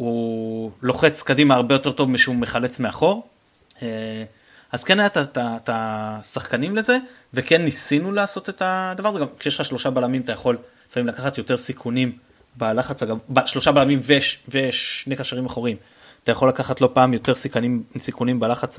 [0.00, 3.28] שהוא לוחץ קדימה הרבה יותר טוב משהוא מחלץ מאחור.
[3.82, 4.24] אה,
[4.72, 6.98] אז כן היה את השחקנים לזה,
[7.34, 10.58] וכן ניסינו לעשות את הדבר הזה, גם כשיש לך שלושה בלמים אתה יכול
[10.90, 12.12] לפעמים לקחת יותר סיכונים
[12.56, 13.02] בלחץ.
[13.46, 14.38] שלושה בלמים וש...
[14.48, 15.76] ושני קשרים אחוריים.
[16.24, 18.78] אתה יכול לקחת לא פעם יותר סיכונים, סיכונים בלחץ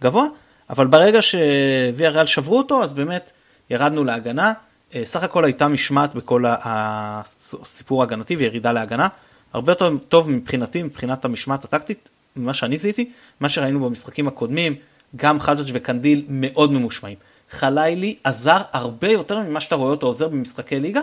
[0.00, 0.24] הגבוה,
[0.70, 3.32] אבל ברגע שוויה ריאל שברו אותו, אז באמת
[3.70, 4.52] ירדנו להגנה.
[4.94, 9.08] אה, סך הכל הייתה משמעת בכל הסיפור ההגנתי וירידה להגנה.
[9.52, 14.74] הרבה יותר טוב מבחינתי, מבחינת המשמעת הטקטית, ממה שאני זיהיתי, מה שראינו במשחקים הקודמים,
[15.16, 17.16] גם חג'ג' וקנדיל מאוד ממושמעים.
[17.50, 21.00] חלילי עזר הרבה יותר ממה שאתה רואה אותו עוזר במשחקי ליגה,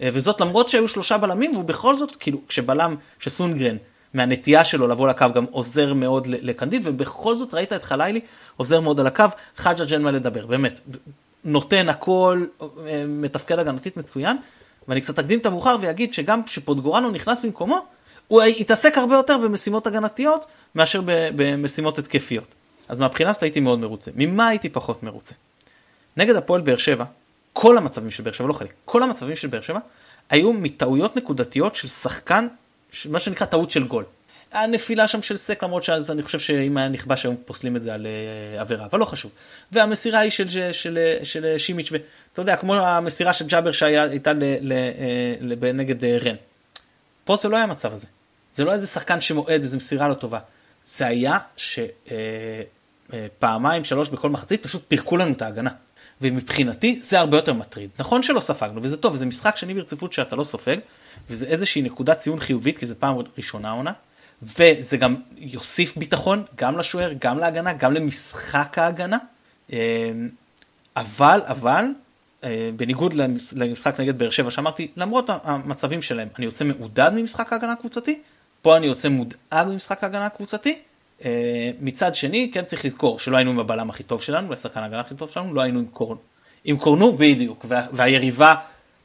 [0.00, 3.76] אה, וזאת למרות שהיו שלושה בלמים, והוא בכל זאת, כאילו, כשבלם, כשסונגרן
[4.14, 8.20] מהנטייה שלו לבוא לקו גם עוזר מאוד לקנדיל, ובכל זאת ראית את חלילי
[8.56, 9.24] עוזר מאוד על הקו,
[9.56, 10.80] חג'ג' אין מה לדבר, באמת,
[11.44, 12.44] נותן הכל,
[13.08, 14.36] מתפקד הגנתית מצוין,
[14.88, 17.86] ואני קצת אקדים את המאוחר ואגיד שגם כשפוטגורנו נכנס במקומו,
[18.28, 22.54] הוא התעסק הרבה יותר במשימות הגנתיות מאשר במשימות התקפיות.
[22.88, 24.10] אז מהבחינה הזאת הייתי מאוד מרוצה.
[24.14, 25.34] ממה הייתי פחות מרוצה?
[26.16, 27.04] נגד הפועל באר שבע,
[27.52, 29.78] כל המצבים של באר שבע, לא חלק, כל המצבים של באר שבע
[30.30, 32.48] היו מטעויות נקודתיות של שחקן
[33.10, 34.04] מה שנקרא טעות של גול.
[34.52, 38.06] הנפילה שם של סק, למרות שאני חושב שאם היה נכבש היום פוסלים את זה על
[38.06, 39.32] uh, עבירה, אבל לא חשוב.
[39.72, 45.72] והמסירה היא של, של, של, של שימיץ', ואתה יודע, כמו המסירה של ג'אבר שהייתה אה,
[45.72, 46.36] נגד רן.
[47.24, 48.06] פה זה לא היה המצב הזה.
[48.52, 50.38] זה לא איזה שחקן שמועד, איזה מסירה לא טובה.
[50.84, 51.38] זה היה
[53.36, 55.70] שפעמיים, שלוש בכל מחצית, פשוט פירקו לנו את ההגנה.
[56.20, 57.90] ומבחינתי זה הרבה יותר מטריד.
[57.98, 60.76] נכון שלא ספגנו, וזה טוב, זה משחק שני ברציפות שאתה לא סופג,
[61.30, 63.92] וזה איזושהי נקודת ציון חיובית, כי זה פעם ראשונה עונה,
[64.42, 69.18] וזה גם יוסיף ביטחון גם לשוער, גם להגנה, גם למשחק ההגנה.
[69.72, 69.76] אמ,
[70.96, 71.84] אבל, אבל,
[72.44, 73.14] אה, בניגוד
[73.56, 78.20] למשחק נגד באר שבע שאמרתי, למרות המצבים שלהם, אני יוצא מעודד ממשחק ההגנה הקבוצתי,
[78.62, 80.78] פה אני יוצא מודאג ממשחק ההגנה הקבוצתי.
[81.24, 85.00] אה, מצד שני, כן צריך לזכור שלא היינו עם הבלם הכי טוב שלנו, לשחקן ההגנה
[85.00, 86.20] הכי טוב שלנו, לא היינו עם קורנו.
[86.64, 88.54] עם קורנו בדיוק, וה, והיריבה,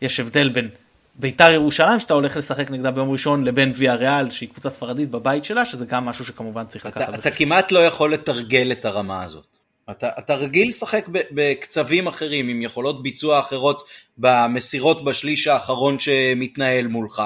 [0.01, 0.69] יש הבדל בין
[1.17, 5.43] ביתר ירושלים שאתה הולך לשחק נגדה ביום ראשון לבין ויה ריאל שהיא קבוצה ספרדית בבית
[5.43, 7.19] שלה שזה גם משהו שכמובן צריך לקחת בחשבון.
[7.19, 9.57] אתה כמעט לא יכול לתרגל את הרמה הזאת.
[9.91, 17.21] אתה, אתה רגיל לשחק בקצבים אחרים עם יכולות ביצוע אחרות במסירות בשליש האחרון שמתנהל מולך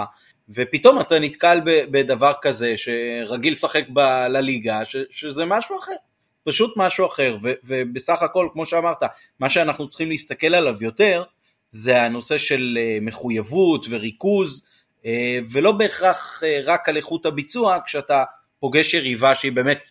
[0.50, 3.86] ופתאום אתה נתקל בדבר כזה שרגיל לשחק
[4.30, 5.96] לליגה ש, שזה משהו אחר.
[6.44, 9.04] פשוט משהו אחר ו, ובסך הכל כמו שאמרת
[9.40, 11.24] מה שאנחנו צריכים להסתכל עליו יותר
[11.72, 14.66] זה הנושא של אה, מחויבות וריכוז,
[15.06, 18.24] אה, ולא בהכרח אה, רק על איכות הביצוע, כשאתה
[18.60, 19.90] פוגש יריבה שהיא באמת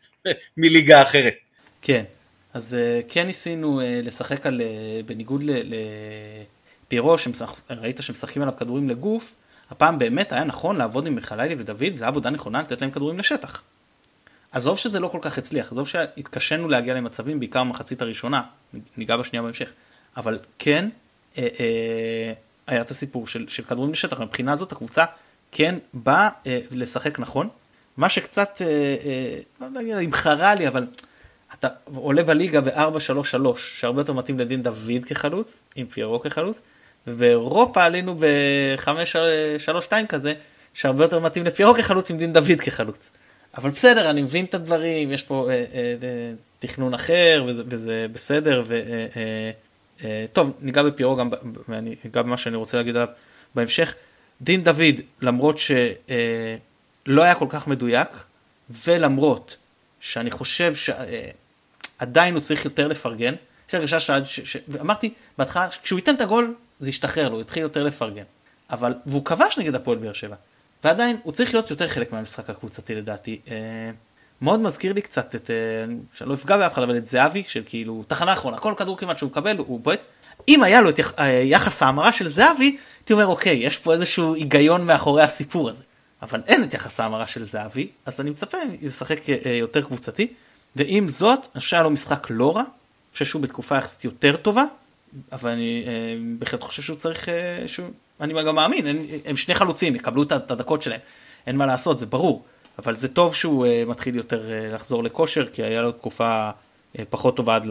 [0.57, 1.35] מליגה אחרת.
[1.83, 2.05] כן,
[2.55, 2.77] אז
[3.09, 4.61] כן ניסינו לשחק על,
[5.07, 5.43] בניגוד
[6.87, 7.17] לפירו,
[7.71, 9.35] ראית שמשחקים עליו כדורים לגוף,
[9.71, 13.63] הפעם באמת היה נכון לעבוד עם מיכאלי ודוד, זו עבודה נכונה לתת להם כדורים לשטח.
[14.53, 18.43] עזוב שזה לא כל כך הצליח, עזוב שהתקשינו להגיע למצבים, בעיקר במחצית הראשונה,
[18.97, 19.73] ניגע בשנייה בהמשך,
[20.17, 20.89] אבל כן
[22.67, 25.05] היה את הסיפור של, של כדורים לשטח, מבחינה הזאת הקבוצה
[25.53, 27.49] כן באה אה, לשחק נכון,
[27.97, 28.63] מה שקצת,
[29.61, 30.87] לא יודע אם חרה לי, אבל
[31.55, 36.61] אתה עולה בליגה ב-4-3-3, שהרבה יותר מתאים לדין דוד כחלוץ, עם פיירו כחלוץ,
[37.07, 40.33] ובאירופה עלינו ב-5-3-2 כזה,
[40.75, 43.11] שהרבה יותר מתאים לפיירו כחלוץ עם דין דוד כחלוץ.
[43.57, 45.65] אבל בסדר, אני מבין את הדברים, יש פה אה, אה,
[46.03, 49.51] אה, תכנון אחר, וזה, וזה בסדר, ו, אה, אה, אה,
[50.33, 51.31] טוב, ניגע בפירו גם,
[51.69, 53.09] ואני אגע במה שאני רוצה להגיד עליו
[53.55, 53.95] בהמשך.
[54.41, 58.09] דין דוד, למרות שלא היה כל כך מדויק,
[58.71, 59.57] ולמרות
[60.01, 63.35] שאני חושב שעדיין הוא צריך יותר לפרגן,
[63.69, 64.41] יש לי הרגשה שעד, ש...
[64.41, 64.57] ש...
[64.69, 68.25] ואמרתי בהתחלה, כשהוא ייתן את הגול זה ישתחרר לו, הוא יתחיל יותר לפרגן.
[68.71, 70.37] אבל, והוא כבש נגד הפועל באר שבע,
[70.85, 73.41] ועדיין הוא צריך להיות יותר חלק מהמשחק הקבוצתי לדעתי.
[74.43, 77.63] מאוד מזכיר לי קצת את, אה, שאני לא אפגע באף אחד, אבל את זהבי, של
[77.67, 80.05] כאילו, תחנה אחרונה, כל כדור כמעט שהוא מקבל הוא בועט.
[80.49, 84.35] אם היה לו את אה, יחס ההמרה של זהבי, הייתי אומר, אוקיי, יש פה איזשהו
[84.35, 85.83] היגיון מאחורי הסיפור הזה.
[86.23, 90.27] אבל אין את יחס ההמרה של זהבי, אז אני מצפה לשחק אה, יותר קבוצתי.
[90.77, 94.37] ועם זאת, אני חושב שהיה לו משחק לא רע, אני חושב שהוא בתקופה יחסית יותר
[94.37, 94.65] טובה,
[95.33, 95.85] אבל אני
[96.39, 97.29] בהחלט חושב שהוא צריך,
[97.67, 97.89] שהוא,
[98.21, 98.87] אני גם מאמין,
[99.25, 101.01] הם, שני חלוצים, יקבלו את הדקות שלהם,
[101.47, 102.45] אין מה לעשות, זה ברור.
[102.85, 107.01] אבל זה טוב שהוא uh, מתחיל יותר uh, לחזור לכושר, כי היה לו תקופה uh,
[107.11, 107.67] פחות טובה עד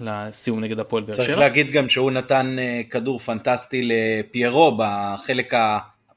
[0.00, 1.24] לסיום נגד הפועל באר שבע.
[1.24, 5.52] צריך להגיד גם שהוא נתן uh, כדור פנטסטי לפיירו בחלק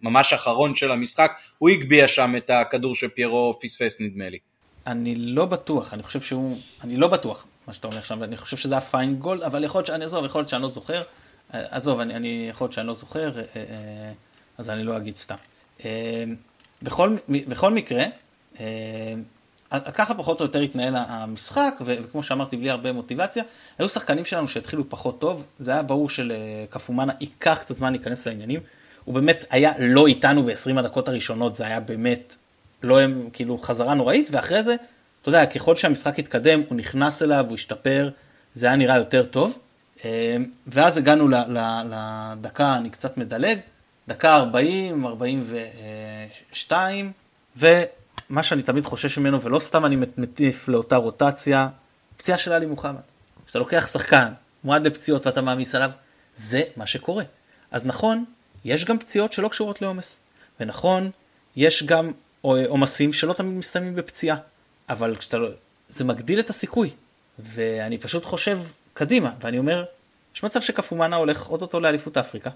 [0.01, 4.37] הממש האחרון של המשחק, הוא הגביה שם את הכדור שפיירו פספס נדמה לי.
[4.87, 8.57] אני לא בטוח, אני חושב שהוא, אני לא בטוח מה שאתה אומר עכשיו, אני חושב
[8.57, 11.01] שזה היה פיין גולד, אבל יכול להיות שאני, עזוב, יכול להיות שאני לא זוכר,
[11.51, 13.31] עזוב, אני, אני יכול להיות שאני לא זוכר,
[14.57, 15.35] אז אני לא אגיד סתם.
[16.81, 18.05] בכל, בכל מקרה,
[19.93, 23.43] ככה פחות או יותר התנהל המשחק, וכמו שאמרתי, בלי הרבה מוטיבציה.
[23.79, 28.59] היו שחקנים שלנו שהתחילו פחות טוב, זה היה ברור שלקפומאנה ייקח קצת זמן להיכנס לעניינים.
[29.05, 32.35] הוא באמת היה לא איתנו ב-20 הדקות הראשונות, זה היה באמת,
[32.83, 34.75] לא הם, כאילו, חזרה נוראית, ואחרי זה,
[35.21, 38.09] אתה יודע, ככל שהמשחק התקדם, הוא נכנס אליו, הוא השתפר,
[38.53, 39.59] זה היה נראה יותר טוב.
[40.67, 41.27] ואז הגענו
[41.89, 43.59] לדקה, אני קצת מדלג,
[44.07, 47.11] דקה 40, 42,
[47.57, 47.67] ו...
[48.29, 51.67] מה שאני תמיד חושש ממנו, ולא סתם אני מטיף לאותה רוטציה,
[52.17, 53.01] פציעה של עלי מוחמד.
[53.45, 54.33] כשאתה לוקח שחקן,
[54.63, 55.91] מועד לפציעות ואתה מעמיס עליו,
[56.35, 57.23] זה מה שקורה.
[57.71, 58.25] אז נכון,
[58.65, 60.17] יש גם פציעות שלא קשורות לעומס.
[60.59, 61.11] ונכון,
[61.55, 62.11] יש גם
[62.41, 64.37] עומסים שלא תמיד מסתיימים בפציעה.
[64.89, 65.49] אבל כשאתה לא...
[65.89, 66.89] זה מגדיל את הסיכוי.
[67.39, 68.59] ואני פשוט חושב
[68.93, 69.85] קדימה, ואני אומר,
[70.35, 72.49] יש מצב שקפומאנה הולך אותו לאליפות אפריקה,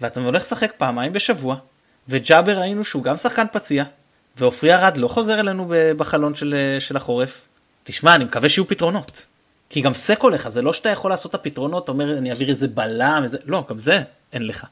[0.00, 1.56] ואתה הולך לשחק פעמיים בשבוע,
[2.08, 3.84] וג'אבר ראינו שהוא גם שחקן פציע,
[4.36, 7.42] ועופרי ארד לא חוזר אלינו בחלון של, של החורף.
[7.84, 9.26] תשמע, אני מקווה שיהיו פתרונות.
[9.70, 12.48] כי גם סק הולך, זה לא שאתה יכול לעשות את הפתרונות, אתה אומר, אני אעביר
[12.48, 13.38] איזה בלם, איזה...
[13.44, 14.66] לא, גם זה אין לך.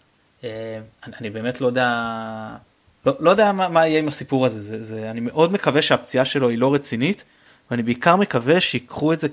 [0.45, 1.89] אה, אני, אני באמת לא יודע,
[3.07, 6.25] לא, לא יודע מה, מה יהיה עם הסיפור הזה, זה, זה, אני מאוד מקווה שהפציעה
[6.25, 7.25] שלו היא לא רצינית,
[7.71, 9.29] ואני בעיקר מקווה שיקחו את זה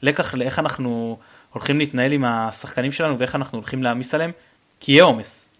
[0.00, 1.18] כלקח לאיך אנחנו
[1.52, 4.30] הולכים להתנהל עם השחקנים שלנו ואיך אנחנו הולכים להעמיס עליהם,
[4.80, 5.52] כי יהיה עומס.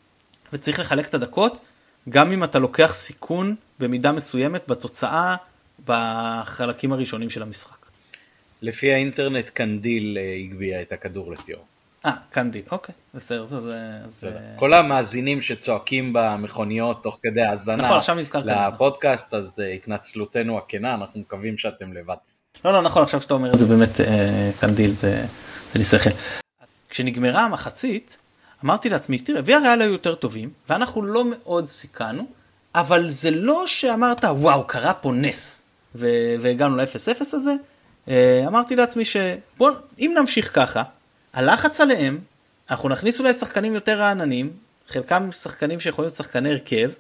[0.53, 1.61] וצריך לחלק את הדקות
[2.09, 5.37] גם אם אתה לוקח סיכון במידה מסוימת בתוצאה
[5.85, 7.87] בחלקים הראשונים של המשחק.
[8.63, 11.65] לפי האינטרנט קנדיל אה, הגביה את הכדור לפיור.
[12.07, 13.59] אה, קנדיל, אוקיי, בסדר, זה...
[14.11, 14.39] זה...
[14.57, 20.95] כל המאזינים שצועקים במכוניות תוך כדי האזנה נכון, עכשיו נזכר לפודקאסט, אז אה, התנצלותנו הכנה,
[20.95, 22.17] אנחנו מקווים שאתם לבד.
[22.65, 25.25] לא, לא, נכון, עכשיו שאתה אומר את זה באמת אה, קנדיל, זה,
[25.73, 26.11] זה לי שכל.
[26.91, 28.19] כשנגמרה המחצית,
[28.67, 32.27] אמרתי לעצמי, תראה, ויאריאל היו יותר טובים, ואנחנו לא מאוד סיכנו,
[32.75, 35.63] אבל זה לא שאמרת, וואו, קרה פה נס,
[35.95, 37.55] והגענו ל-0-0 הזה.
[38.09, 40.83] אה, אמרתי לעצמי שבוא, אם נמשיך ככה,
[41.33, 42.19] הלחץ עליהם,
[42.71, 44.53] אנחנו נכניס אולי שחקנים יותר רעננים,
[44.89, 46.91] חלקם שחקנים שיכולים להיות שחקני הרכב.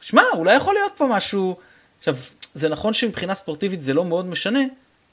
[0.00, 1.56] שמע, אולי יכול להיות פה משהו...
[1.98, 2.16] עכשיו,
[2.54, 4.60] זה נכון שמבחינה ספורטיבית זה לא מאוד משנה,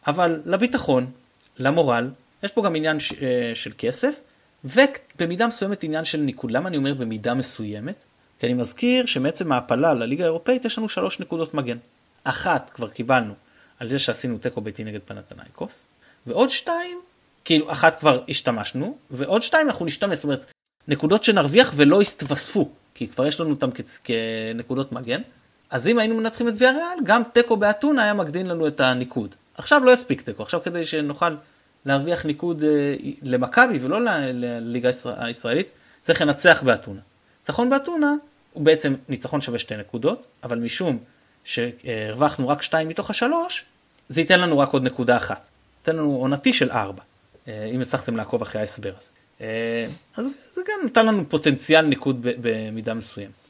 [0.08, 1.12] אבל לביטחון,
[1.58, 2.10] למורל,
[2.44, 3.14] יש פה גם עניין ש...
[3.14, 4.20] אה, של כסף,
[4.66, 6.52] ובמידה מסוימת עניין של ניקוד.
[6.52, 8.04] למה אני אומר במידה מסוימת?
[8.40, 11.78] כי אני מזכיר שמעצם ההעפלה לליגה האירופאית יש לנו שלוש נקודות מגן.
[12.24, 13.34] אחת כבר קיבלנו
[13.80, 15.86] על זה שעשינו תיקו ביתי נגד פנתנייקוס,
[16.28, 17.00] ועוד שתיים,
[17.46, 20.52] כאילו אחת כבר השתמשנו, ועוד שתיים אנחנו נשתמש, זאת אומרת,
[20.88, 23.70] נקודות שנרוויח ולא יתווספו, כי כבר יש לנו אותם
[24.04, 25.22] כנקודות מגן.
[25.70, 29.36] אז אם היינו מנצחים את ויאריאל, גם תיקו באתונה היה מגדין לנו את הניקוד.
[29.56, 31.36] עכשיו לא יספיק תיקו, עכשיו כדי שנוכל
[31.86, 34.00] להרוויח ניקוד אה, למכבי ולא
[34.34, 35.68] לליגה הישראלית,
[36.02, 37.02] צריך לנצח באתונה.
[37.40, 38.14] ניצחון באתונה
[38.54, 41.00] הוא בעצם ניצחון שווה שתי נקודות, אבל משום
[41.44, 43.66] שהרווחנו רק שתיים מתוך השלוש,
[44.10, 45.48] זה ייתן לנו רק עוד נקודה אחת.
[45.82, 47.02] ייתן לנו עונתי של ארבע,
[47.48, 49.10] אה, אם הצלחתם לעקוב אחרי ההסבר הזה.
[49.42, 49.86] אה,
[50.18, 53.43] אז זה גם נתן לנו פוטנציאל ניקוד במידה מסוימת.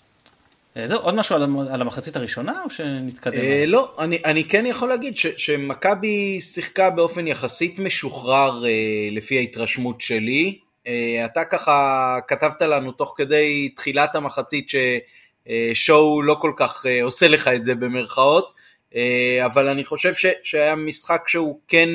[0.78, 1.36] אה, זהו, עוד משהו
[1.72, 3.34] על המחצית הראשונה או שנתקדם?
[3.34, 8.70] אה, לא, אני, אני כן יכול להגיד ש, שמכבי שיחקה באופן יחסית משוחרר אה,
[9.12, 10.60] לפי ההתרשמות שלי.
[10.88, 17.28] אה, אתה ככה כתבת לנו תוך כדי תחילת המחצית ששואו לא כל כך אה, עושה
[17.28, 18.54] לך את זה במרכאות,
[18.96, 21.90] אה, אבל אני חושב ש, שהיה משחק שהוא כן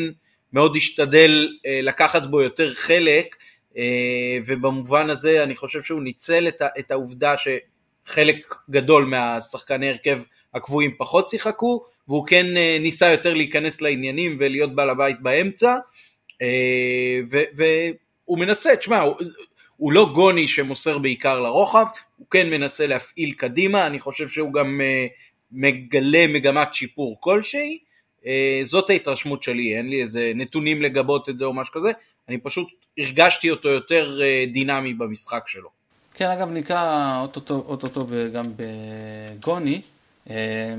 [0.53, 3.37] מאוד השתדל אה, לקחת בו יותר חלק,
[3.77, 7.49] אה, ובמובן הזה אני חושב שהוא ניצל את, את העובדה ש...
[8.09, 10.23] חלק גדול מהשחקני הרכב
[10.55, 15.77] הקבועים פחות שיחקו, והוא כן אה, ניסה יותר להיכנס לעניינים ולהיות בעל הבית באמצע,
[16.43, 19.15] אה, והוא מנסה, תשמע, הוא,
[19.77, 24.81] הוא לא גוני שמוסר בעיקר לרוחב, הוא כן מנסה להפעיל קדימה, אני חושב שהוא גם
[24.81, 25.07] אה,
[25.53, 27.79] מגלה מגמת שיפור כלשהי,
[28.65, 31.91] זאת ההתרשמות שלי, אין לי איזה נתונים לגבות את זה או משהו כזה,
[32.29, 32.69] אני פשוט
[32.99, 34.21] הרגשתי אותו יותר
[34.53, 35.78] דינמי במשחק שלו.
[36.19, 39.83] כן, אגב, נקרא אוטוטו גם בגוני,
[40.31, 40.75] אה,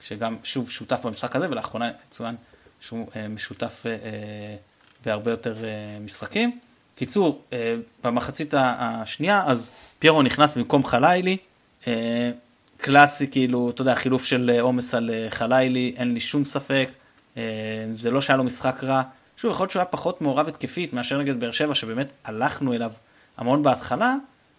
[0.00, 2.34] שגם שוב שותף במשחק הזה, ולאחרונה יצוין
[2.80, 4.56] שהוא אה, משותף אה,
[5.04, 5.54] בהרבה יותר
[6.04, 6.58] משחקים.
[6.96, 7.42] קיצור,
[8.04, 11.36] במחצית השנייה, אז פיירו נכנס במקום חלילי,
[12.76, 16.88] קלאסי, כאילו, אתה יודע, חילוף של עומס על חלילי, אין לי שום ספק,
[17.90, 19.02] זה לא שהיה לו משחק רע.
[19.36, 22.92] שוב, יכול להיות שהוא היה פחות מעורב התקפית מאשר נגד באר שבע, שבאמת הלכנו אליו
[23.38, 24.14] המון בהתחלה,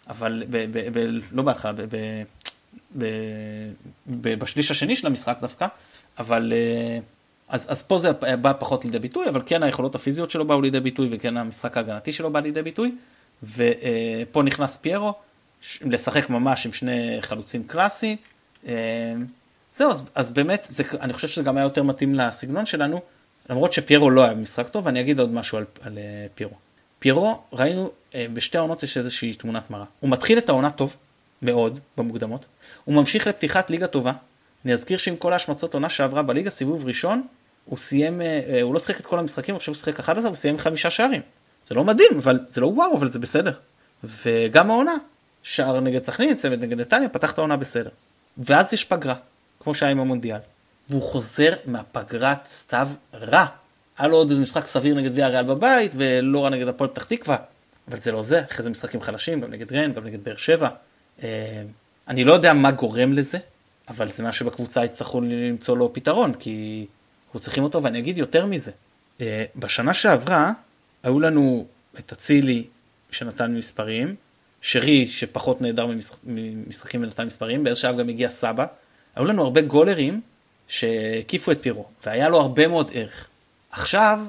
[0.09, 2.23] אבל ב, ב, ב, לא בהתחלה, ב,
[2.97, 3.05] ב,
[4.07, 5.67] בשליש השני של המשחק דווקא,
[6.19, 6.53] אבל
[7.49, 10.79] אז, אז פה זה בא פחות לידי ביטוי, אבל כן היכולות הפיזיות שלו באו לידי
[10.79, 12.95] ביטוי וכן המשחק ההגנתי שלו בא לידי ביטוי,
[13.43, 15.13] ופה נכנס פיירו,
[15.81, 18.15] לשחק ממש עם שני חלוצים קלאסי.
[19.71, 23.01] זהו, אז, אז באמת, זה, אני חושב שזה גם היה יותר מתאים לסגנון שלנו,
[23.49, 25.97] למרות שפיירו לא היה במשחק טוב, ואני אגיד עוד משהו על, על
[26.35, 26.68] פיירו.
[26.99, 29.85] פיירו, ראינו, uh, בשתי העונות יש איזושהי תמונת מראה.
[29.99, 30.97] הוא מתחיל את העונה טוב,
[31.41, 32.45] מאוד, במוקדמות,
[32.85, 34.11] הוא ממשיך לפתיחת ליגה טובה.
[34.65, 37.23] אני אזכיר שעם כל ההשמצות עונה שעברה בליגה, סיבוב ראשון,
[37.65, 38.23] הוא סיים, uh,
[38.61, 41.21] הוא לא שיחק את כל המשחקים, חושב שהוא שיחק 11, הוא סיים עם חמישה שערים.
[41.65, 43.51] זה לא מדהים, אבל זה לא וואו, אבל זה בסדר.
[44.03, 44.93] וגם העונה,
[45.43, 47.89] שער נגד סכנין, צוות נגד נתניה, פתח את העונה בסדר.
[48.37, 49.15] ואז יש פגרה,
[49.59, 50.39] כמו שהיה עם המונדיאל.
[50.89, 53.45] והוא חוזר מהפגרת סתיו רע.
[53.99, 57.03] היה לו עוד איזה משחק סביר נגד ויה ריאל בבית, ולא רע נגד הפועל פתח
[57.03, 57.37] תקווה.
[57.87, 60.69] אבל זה לא זה, אחרי זה משחקים חלשים, גם נגד רן, גם נגד באר שבע.
[61.23, 61.61] אה,
[62.07, 63.37] אני לא יודע מה גורם לזה,
[63.89, 66.85] אבל זה מה שבקבוצה יצטרכו למצוא לו פתרון, כי
[67.25, 68.71] אנחנו צריכים אותו, ואני אגיד יותר מזה.
[69.21, 70.51] אה, בשנה שעברה,
[71.03, 71.65] היו לנו
[71.99, 72.67] את אצילי
[73.11, 74.15] שנתן מספרים,
[74.61, 75.87] שרי שפחות נהדר
[76.23, 78.65] ממשחקים ונתן מספרים, באיזה שעה גם הגיע סבא.
[79.15, 80.21] היו לנו הרבה גולרים
[80.67, 83.28] שהקיפו את פירו, והיה לו הרבה מאוד ערך.
[83.71, 84.19] עכשיו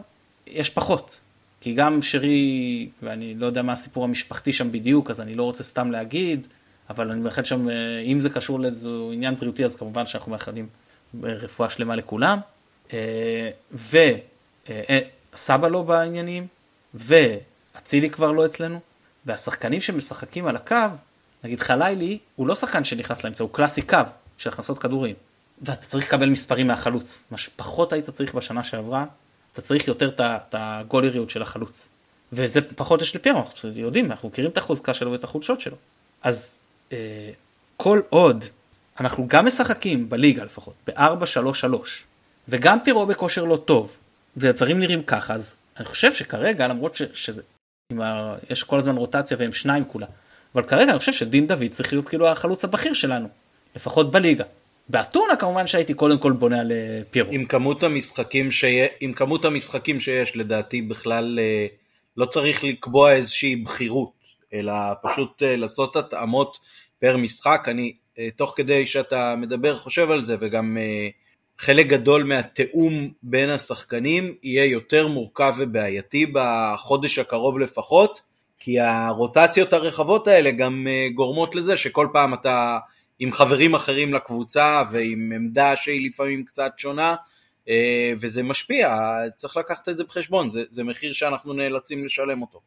[0.46, 1.20] יש פחות,
[1.60, 5.62] כי גם שרי, ואני לא יודע מה הסיפור המשפחתי שם בדיוק, אז אני לא רוצה
[5.62, 6.46] סתם להגיד,
[6.90, 10.68] אבל אני מאחל שם, אה, אם זה קשור לאיזה עניין בריאותי, אז כמובן שאנחנו מאחלים
[11.22, 12.38] רפואה שלמה לכולם.
[12.92, 13.50] אה,
[15.32, 16.46] וסבא לא בעניינים,
[16.94, 18.80] ואצילי כבר לא אצלנו,
[19.26, 20.76] והשחקנים שמשחקים על הקו,
[21.44, 23.98] נגיד חלילי, הוא לא שחקן שנכנס לאמצע, הוא קלאסי קו
[24.38, 25.14] של הכנסות כדורים.
[25.62, 27.22] ואתה צריך לקבל מספרים מהחלוץ.
[27.30, 29.04] מה שפחות היית צריך בשנה שעברה,
[29.52, 31.88] אתה צריך יותר את הגולריות של החלוץ.
[32.32, 35.76] וזה פחות יש לפיירו, אנחנו יודעים, אנחנו מכירים את החוזקה שלו ואת החולשות שלו.
[36.22, 36.58] אז
[36.92, 37.30] אה,
[37.76, 38.44] כל עוד
[39.00, 41.74] אנחנו גם משחקים בליגה לפחות, ב-4-3-3,
[42.48, 43.96] וגם פירו בכושר לא טוב,
[44.36, 47.42] והדברים נראים ככה, אז אני חושב שכרגע, למרות ש, שזה,
[48.02, 50.06] ה, יש כל הזמן רוטציה והם שניים כולה,
[50.54, 53.28] אבל כרגע אני חושב שדין דוד צריך להיות כאילו החלוץ הבכיר שלנו,
[53.76, 54.44] לפחות בליגה.
[54.90, 57.30] באתונה כמובן שהייתי קודם כל בונה על אה, פירו.
[57.32, 61.66] עם כמות המשחקים, שיה, עם כמות המשחקים שיש לדעתי בכלל אה,
[62.16, 64.12] לא צריך לקבוע איזושהי בכירות,
[64.52, 64.72] אלא
[65.02, 66.58] פשוט אה, לעשות התאמות
[67.00, 67.64] פר משחק.
[67.68, 67.92] אני
[68.36, 70.76] תוך כדי שאתה מדבר חושב על זה וגם
[71.58, 78.20] חלק גדול מהתיאום בין השחקנים יהיה יותר מורכב ובעייתי בחודש הקרוב לפחות,
[78.58, 82.78] כי הרוטציות הרחבות האלה גם גורמות לזה שכל פעם אתה
[83.20, 87.14] עם חברים אחרים לקבוצה ועם עמדה שהיא לפעמים קצת שונה
[87.68, 88.98] אה, וזה משפיע,
[89.36, 92.60] צריך לקחת את זה בחשבון, זה, זה מחיר שאנחנו נאלצים לשלם אותו.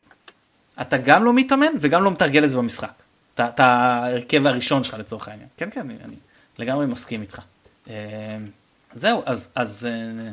[0.82, 2.94] אתה גם לא מתאמן וגם לא מתרגל את זה במשחק.
[3.34, 5.48] את ההרכב הראשון שלך לצורך העניין.
[5.58, 6.16] כן, כן, אני, אני
[6.60, 7.40] לגמרי מסכים איתך.
[7.90, 8.38] אה,
[8.94, 10.30] זהו, אז, אז, אה,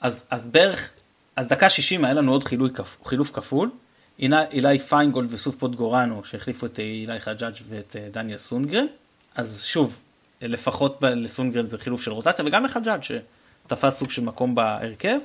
[0.00, 0.90] אז, אז בערך,
[1.36, 3.70] אז דקה 60 היה לנו עוד חילוף, חילוף כפול.
[4.18, 8.86] אילי פיינגולד וסוף פודגוראנו שהחליפו את אילי חג'אג' ואת דניאל סונדגרן.
[9.34, 10.02] אז שוב,
[10.42, 15.18] לפחות לסונדגרן זה חילוף של רוטציה, וגם לחג'אג' שתפס סוג של מקום בהרכב.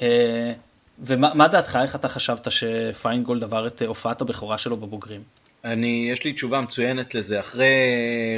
[0.00, 0.52] אה,
[0.98, 5.22] ומה דעתך, איך אתה חשבת שפיינגולד עבר את הופעת הבכורה שלו בבוגרים?
[5.64, 7.40] אני, יש לי תשובה מצוינת לזה.
[7.40, 7.74] אחרי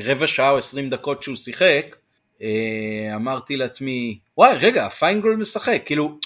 [0.05, 1.97] רבע שעה או עשרים דקות שהוא שיחק,
[2.43, 6.19] אה, אמרתי לעצמי, וואי, רגע, פיינגולד משחק, כאילו,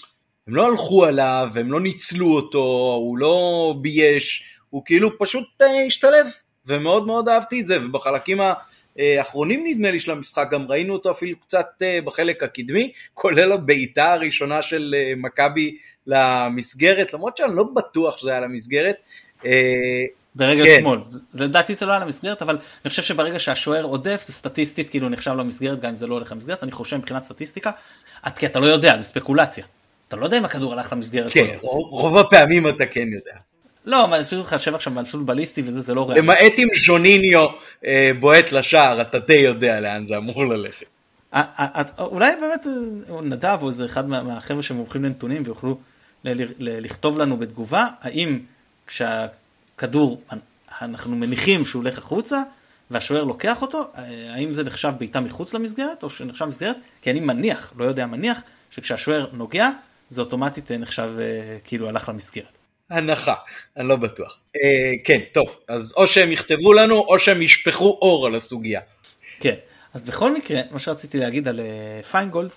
[0.49, 5.85] הם לא הלכו עליו, הם לא ניצלו אותו, הוא לא בייש, הוא כאילו פשוט אה,
[5.87, 6.27] השתלב,
[6.67, 8.53] ומאוד מאוד אהבתי את זה, ובחלקים ה...
[8.99, 14.13] האחרונים נדמה לי של המשחק, גם ראינו אותו אפילו קצת אה, בחלק הקדמי, כולל הבעיטה
[14.13, 15.77] הראשונה של אה, מכבי
[16.07, 18.97] למסגרת, למרות שאני לא בטוח שזה היה למסגרת.
[19.45, 20.81] אה, ברגע כן.
[20.81, 20.99] שמאל,
[21.35, 25.31] לדעתי זה לא היה למסגרת, אבל אני חושב שברגע שהשוער עודף זה סטטיסטית כאילו נחשב
[25.31, 27.71] למסגרת, גם אם זה לא הולך למסגרת, אני חושב מבחינת סטטיסטיקה,
[28.27, 29.65] את, כי אתה לא יודע, זה ספקולציה.
[30.09, 31.69] אתה לא יודע אם הכדור הלך למסגרת כן, לא.
[31.91, 33.39] רוב הפעמים אתה כן יודע.
[33.91, 36.21] לא, אבל לך שם עכשיו במסלול בליסטי וזה, זה לא ריאלי.
[36.21, 37.47] למעט אם ז'וניניו
[37.85, 40.87] אה, בועט לשער, אתה די יודע לאן זה אמור ללכת.
[41.99, 45.79] אולי באמת אה, נדב או איזה אחד מהחבר'ה שמומחים לנתונים ויוכלו
[46.59, 48.39] לכתוב לנו בתגובה, האם
[48.87, 50.23] כשהכדור,
[50.83, 52.43] אנחנו מניחים שהוא הולך החוצה,
[52.91, 56.77] והשוער לוקח אותו, אה, האם זה נחשב בעיטה מחוץ למסגרת או שנחשב מסגרת?
[57.03, 59.69] כי אני מניח, לא יודע מניח, שכשהשוער נוגע,
[60.09, 61.13] זה אוטומטית נחשב
[61.65, 62.60] כאילו הלך למסגרת.
[62.91, 63.35] הנחה,
[63.77, 64.39] אני לא בטוח.
[64.57, 68.81] אה, כן, טוב, אז או שהם יכתבו לנו או שהם ישפכו אור על הסוגיה.
[69.41, 69.55] כן,
[69.95, 71.61] אז בכל מקרה, מה שרציתי להגיד על
[72.11, 72.51] פיינגולד,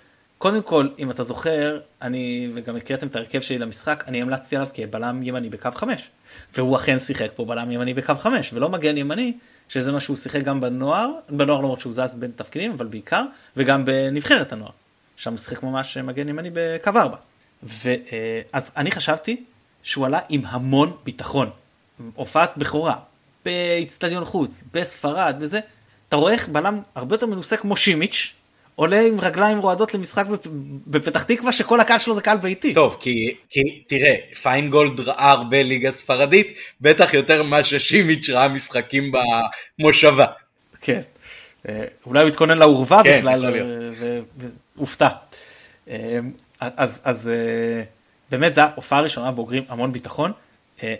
[0.43, 4.67] קודם כל, אם אתה זוכר, אני, וגם הקראתם את ההרכב שלי למשחק, אני המלצתי עליו
[4.73, 6.09] כבלם ימני בקו 5,
[6.53, 9.33] והוא אכן שיחק פה בלם ימני בקו 5, ולא מגן ימני,
[9.69, 13.23] שזה מה שהוא שיחק גם בנוער, בנוער למרות שהוא זז בין תפקידים, אבל בעיקר,
[13.57, 14.71] וגם בנבחרת הנוער.
[15.17, 17.17] שם שיחק ממש מגן ימני בקו 4.
[17.63, 19.43] ואז אני חשבתי
[19.83, 21.49] שהוא עלה עם המון ביטחון.
[22.15, 22.95] הופעת בכורה,
[23.45, 25.59] באיצטדיון חוץ, בספרד וזה.
[26.09, 28.33] אתה רואה איך בלם הרבה יותר מנוסה כמו שימיץ',
[28.75, 30.25] עולה עם רגליים רועדות למשחק
[30.87, 32.73] בפתח תקווה שכל הקהל שלו זה קהל ביתי.
[32.73, 39.11] טוב, כי, כי תראה, פיינגולד ראה הרבה ליגה ספרדית, בטח יותר ממה ששימיץ' ראה משחקים
[39.79, 40.25] במושבה.
[40.81, 41.01] כן,
[41.69, 43.45] אה, אולי הוא התכונן לאורווה כן, בכלל
[44.77, 45.09] והופתע.
[45.89, 46.19] אה,
[46.59, 47.83] אז, אז אה,
[48.33, 50.31] באמת זו הופעה ראשונה בוגרים המון ביטחון.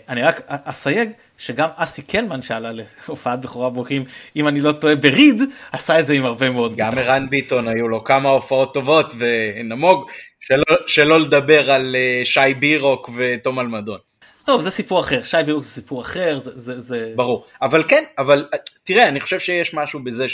[0.08, 2.70] אני רק אסייג שגם אסי קלמן שעלה
[3.08, 4.04] להופעת בכורה בוגרים,
[4.36, 7.88] אם אני לא טועה בריד, עשה את זה עם הרבה מאוד גם ערן ביטון היו
[7.88, 10.10] לו כמה הופעות טובות ונמוג,
[10.40, 13.98] שלא, שלא לדבר על שי בירוק ותום אלמדון.
[14.44, 17.12] טוב זה סיפור אחר, שי בירוק זה סיפור אחר, זה, זה, זה...
[17.16, 18.48] ברור, אבל כן, אבל
[18.84, 20.26] תראה, אני חושב שיש משהו בזה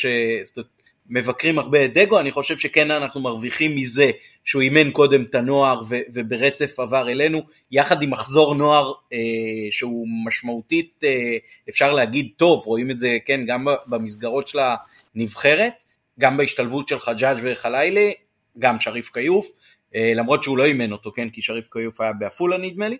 [1.10, 4.10] שמבקרים הרבה את דגו, אני חושב שכן אנחנו מרוויחים מזה
[4.44, 9.18] שהוא אימן קודם את הנוער ו- וברצף עבר אלינו, יחד עם מחזור נוער אה,
[9.70, 11.36] שהוא משמעותית, אה,
[11.68, 14.58] אפשר להגיד טוב, רואים את זה כן גם במסגרות של
[15.14, 15.84] הנבחרת,
[16.20, 18.12] גם בהשתלבות של חג'אג' וחלילי,
[18.58, 19.50] גם שריף כיוף,
[19.94, 22.96] אה, למרות שהוא לא אימן אותו, כן, כי שריף כיוף היה בעפולה נדמה לי,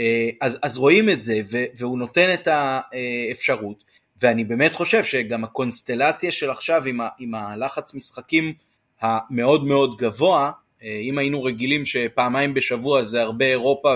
[0.00, 3.84] אה, אז, אז רואים את זה ו- והוא נותן את האפשרות,
[4.22, 8.52] ואני באמת חושב שגם הקונסטלציה של עכשיו עם, ה- עם הלחץ משחקים
[9.00, 10.50] המאוד מאוד גבוה,
[10.82, 13.94] אה, אם היינו רגילים שפעמיים בשבוע זה הרבה אירופה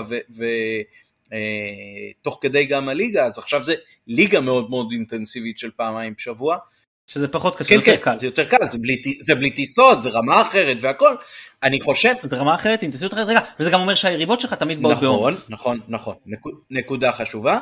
[2.19, 3.73] ותוך אה, כדי גם הליגה, אז עכשיו זה
[4.07, 6.57] ליגה מאוד מאוד אינטנסיבית של פעמיים בשבוע.
[7.07, 8.17] שזה פחות קשה, כן, יותר כן, קל.
[8.17, 11.15] זה יותר קל, זה בלי, זה בלי טיסות, זה רמה אחרת והכל.
[11.63, 12.09] אני חושב...
[12.23, 15.49] זה רמה אחרת, אינטנסיביות אחרת, רגע, וזה גם אומר שהיריבות שלך תמיד באות נכון, בעומס.
[15.49, 17.59] נכון, נכון, נכון, נקודה חשובה.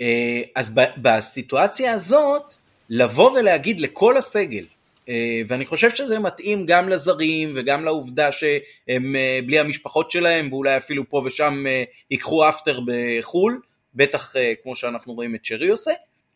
[0.00, 2.54] אה, אז בסיטואציה הזאת,
[2.90, 4.64] לבוא ולהגיד לכל הסגל,
[5.08, 10.76] אה, ואני חושב שזה מתאים גם לזרים וגם לעובדה שהם אה, בלי המשפחות שלהם ואולי
[10.76, 11.64] אפילו פה ושם
[12.10, 13.60] ייקחו אפטר בחו"ל,
[13.94, 15.92] בטח כמו שאנחנו רואים את שרי עושה,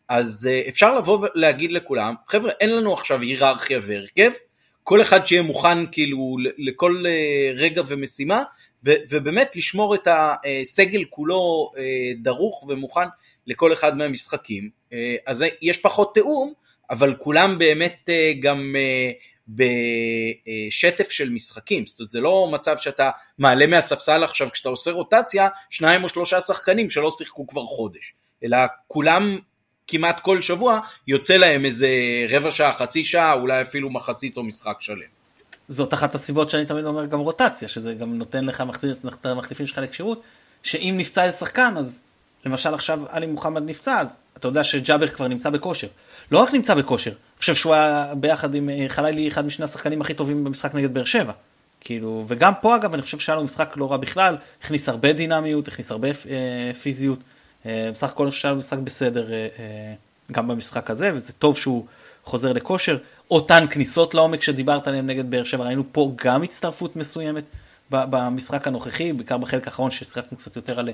[0.09, 4.31] אז אפשר לבוא ולהגיד לכולם, חבר'ה אין לנו עכשיו היררכיה והרכב,
[4.83, 7.05] כל אחד שיהיה מוכן כאילו לכל
[7.55, 8.43] רגע ומשימה
[8.85, 11.73] ובאמת לשמור את הסגל כולו
[12.23, 13.07] דרוך ומוכן
[13.47, 14.71] לכל אחד מהמשחקים,
[15.27, 16.53] אז יש פחות תיאום
[16.93, 19.11] אבל כולם באמת אה, גם אה,
[19.49, 25.49] בשטף של משחקים, זאת אומרת זה לא מצב שאתה מעלה מהספסל עכשיו כשאתה עושה רוטציה
[25.71, 28.13] שניים או שלושה שחקנים שלא שיחקו כבר חודש,
[28.45, 29.39] אלא כולם
[29.87, 31.89] כמעט כל שבוע יוצא להם איזה
[32.29, 35.22] רבע שעה, חצי שעה, אולי אפילו מחצית או משחק שלם.
[35.73, 39.67] זאת אחת הסיבות שאני תמיד אומר גם רוטציה, שזה גם נותן לך מחזיר את המחליפים
[39.67, 40.23] שלך לכשירות,
[40.63, 42.01] שאם נפצע איזה שחקן אז
[42.45, 45.87] למשל עכשיו עלי מוחמד נפצע אז אתה יודע שג'אבר כבר נמצא בכושר.
[46.33, 50.01] לא רק נמצא בכושר, אני חושב שהוא היה ביחד עם אה, חלילי אחד משני השחקנים
[50.01, 51.33] הכי טובים במשחק נגד באר שבע.
[51.81, 55.69] כאילו, וגם פה אגב, אני חושב שהיה לו משחק לא רע בכלל, הכניס הרבה דינמיות,
[55.69, 57.19] הכניס הרבה אה, פיזיות.
[57.67, 59.95] אה, בסך הכל אני חושב שהיה לו משחק בסדר אה, אה,
[60.33, 61.87] גם במשחק הזה, וזה טוב שהוא
[62.25, 62.99] חוזר לכושר.
[63.31, 67.45] אותן כניסות לעומק שדיברת עליהן נגד באר שבע, ראינו פה גם הצטרפות מסוימת
[67.91, 70.89] במשחק הנוכחי, בעיקר בחלק האחרון ששיחקנו קצת יותר על,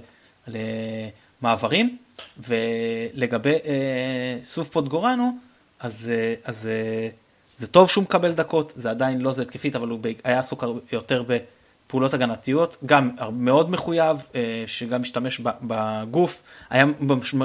[0.46, 1.08] על אה,
[1.42, 1.96] מעברים,
[2.38, 5.36] ולגבי אה, סוף פוטגורנו,
[5.80, 7.08] אז, אה, אז אה,
[7.56, 11.24] זה טוב שהוא מקבל דקות, זה עדיין לא זה התקפית, אבל הוא היה עסוק יותר
[11.26, 16.86] בפעולות הגנתיות, גם מאוד מחויב, אה, שגם משתמש בגוף, היה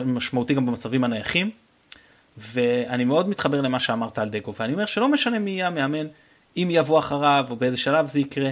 [0.06, 1.52] משמעותי גם במצבים הנייחים,
[2.38, 6.08] ואני מאוד מתחבר למה שאמרת על דגו, ואני אומר שלא משנה מי יהיה המאמן,
[6.58, 8.50] אם יבוא אחריו או באיזה שלב זה יקרה,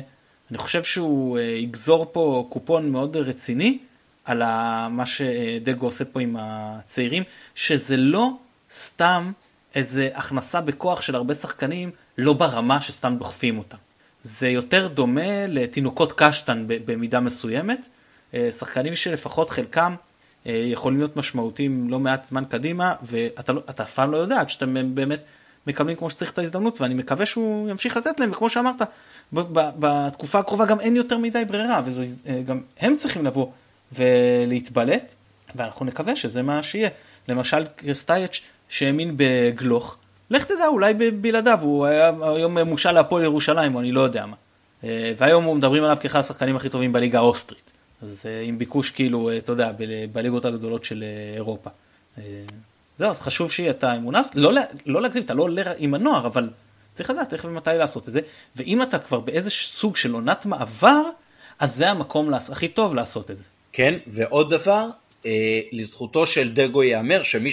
[0.51, 3.77] אני חושב שהוא אה, יגזור פה קופון מאוד רציני.
[4.25, 4.43] על
[4.89, 7.23] מה שדגו עושה פה עם הצעירים,
[7.55, 8.29] שזה לא
[8.71, 9.31] סתם
[9.75, 13.77] איזה הכנסה בכוח של הרבה שחקנים, לא ברמה שסתם דוחפים אותם.
[14.23, 17.87] זה יותר דומה לתינוקות קשטן במידה מסוימת,
[18.33, 19.95] אה, שחקנים שלפחות חלקם
[20.45, 24.95] יכולים להיות משמעותיים לא מעט זמן קדימה, ואתה לא, אף פעם לא יודע עד שאתם
[24.95, 25.19] באמת
[25.67, 28.81] מקבלים כמו שצריך את ההזדמנות, ואני מקווה שהוא ימשיך לתת להם, וכמו שאמרת,
[29.53, 33.47] בתקופה הקרובה גם אין יותר מדי ברירה, וגם אה, הם צריכים לבוא
[33.91, 35.13] ולהתבלט,
[35.55, 36.89] ואנחנו נקווה שזה מה שיהיה.
[37.27, 39.97] למשל קרסטייץ' שהאמין בגלוך,
[40.29, 44.35] לך תדע, אולי בלעדיו, הוא היה היום מושל להפועל ירושלים, או אני לא יודע מה.
[44.83, 47.70] אה, והיום מדברים עליו כאחד השחקנים הכי טובים בליגה האוסטרית.
[48.01, 49.71] אז אה, עם ביקוש כאילו, אה, אתה יודע,
[50.11, 51.03] בליגות הגדולות של
[51.35, 51.69] אירופה.
[52.97, 54.51] זהו, אז חשוב שיהיה את האמונה, לא,
[54.85, 56.49] לא להגזים, אתה לא עולה עם הנוער, אבל
[56.93, 58.21] צריך לדעת איך ומתי לעשות את זה.
[58.55, 61.01] ואם אתה כבר באיזה סוג של עונת מעבר,
[61.59, 63.43] אז זה המקום הכי טוב לעשות את זה.
[63.71, 64.89] כן, ועוד דבר,
[65.25, 67.51] אה, לזכותו של דגו ייאמר שמי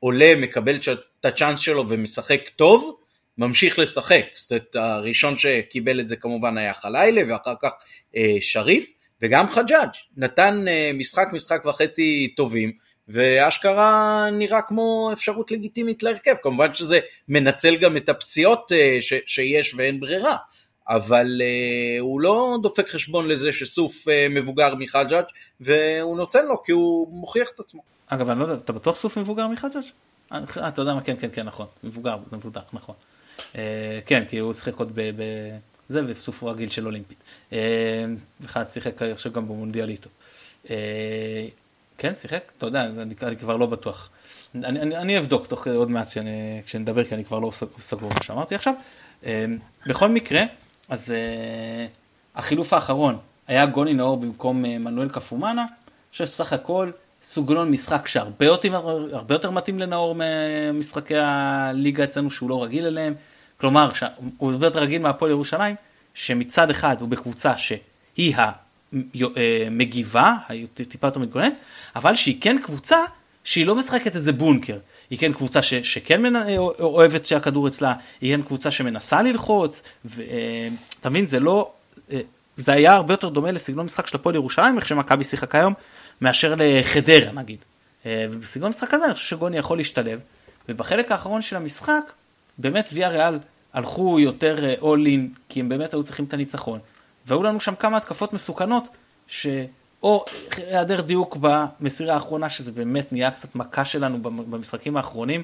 [0.00, 2.96] עולה, מקבל את הצ'אנס שלו ומשחק טוב,
[3.38, 4.24] ממשיך לשחק.
[4.34, 7.70] זאת אומרת, הראשון שקיבל את זה כמובן היה חלילה, ואחר כך
[8.16, 8.92] אה, שריף,
[9.22, 12.72] וגם חג'אג' נתן אה, משחק, משחק וחצי טובים,
[13.08, 16.34] ואשכרה נראה כמו אפשרות לגיטימית להרכב.
[16.42, 20.36] כמובן שזה מנצל גם את הפציעות אה, שיש ואין ברירה.
[20.88, 25.24] אבל uh, הוא לא דופק חשבון לזה שסוף מבוגר מחג'אג'
[25.60, 27.82] והוא נותן לו כי הוא מוכיח את עצמו.
[28.06, 29.84] אגב, אני לא יודע, אתה בטוח סוף מבוגר מחג'אג'?
[30.32, 32.94] אה, אתה יודע מה, כן, כן, כן, נכון, מבוגר, מבודח, נכון.
[33.56, 35.00] אה, כן, כי הוא שיחק עוד ב...
[35.88, 37.18] זה, וסוף רגיל של אולימפית.
[37.52, 38.04] אה,
[38.44, 40.10] אחד שיחק עכשיו גם במונדיאליטו.
[40.70, 41.46] אה,
[41.98, 42.52] כן, שיחק?
[42.58, 44.10] אתה יודע, אני, אני כבר לא בטוח.
[44.54, 48.10] אני, אני, אני אבדוק תוך כדי עוד מעט שאני, כשנדבר, כי אני כבר לא סגור
[48.14, 48.74] מה שאמרתי עכשיו.
[49.24, 49.44] אה,
[49.86, 50.42] בכל מקרה,
[50.88, 51.14] אז
[52.34, 55.66] החילוף האחרון היה גוני נאור במקום מנואל קפומאנה,
[56.12, 56.90] שסך הכל
[57.22, 58.98] סוגנון משחק שהרבה יותר,
[59.30, 63.14] יותר מתאים לנאור ממשחקי הליגה אצלנו שהוא לא רגיל אליהם.
[63.56, 63.90] כלומר,
[64.36, 65.76] הוא הרבה יותר רגיל מהפועל ירושלים,
[66.14, 68.36] שמצד אחד הוא בקבוצה שהיא
[69.12, 70.34] המגיבה,
[70.88, 71.52] טיפה יותר מתגוננת,
[71.96, 72.98] אבל שהיא כן קבוצה
[73.44, 74.78] שהיא לא משחקת איזה בונקר.
[75.10, 76.36] היא כן קבוצה ש, שכן מנ...
[76.58, 81.72] אוהבת שהכדור אצלה, היא כן קבוצה שמנסה ללחוץ, ואתה מבין, זה לא,
[82.12, 82.20] אה,
[82.56, 85.74] זה היה הרבה יותר דומה לסגנון משחק של הפועל ירושלים, איך שמכבי שיחק היום,
[86.20, 87.58] מאשר לחדרה נגיד.
[88.06, 90.20] אה, ובסגנון משחק הזה אני חושב שגוני יכול להשתלב,
[90.68, 92.12] ובחלק האחרון של המשחק,
[92.58, 93.38] באמת ויה ריאל
[93.72, 96.80] הלכו יותר אול אה, אין, כי הם באמת היו צריכים את הניצחון.
[97.26, 98.88] והיו לנו שם כמה התקפות מסוכנות,
[99.26, 100.24] שאו
[100.56, 105.42] היעדר דיוק במסירה האחרונה, שזה באמת נהיה קצת מכה שלנו במשחקים האחרונים,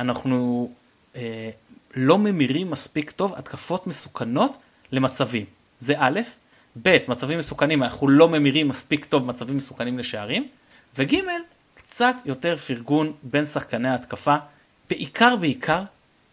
[0.00, 0.70] אנחנו
[1.16, 1.50] אה,
[1.96, 4.56] לא ממירים מספיק טוב התקפות מסוכנות
[4.92, 5.44] למצבים.
[5.78, 6.20] זה א',
[6.82, 10.48] ב', מצבים מסוכנים, אנחנו לא ממירים מספיק טוב מצבים מסוכנים לשערים,
[10.96, 11.16] וג',
[11.74, 14.36] קצת יותר פרגון בין שחקני ההתקפה,
[14.90, 15.82] בעיקר בעיקר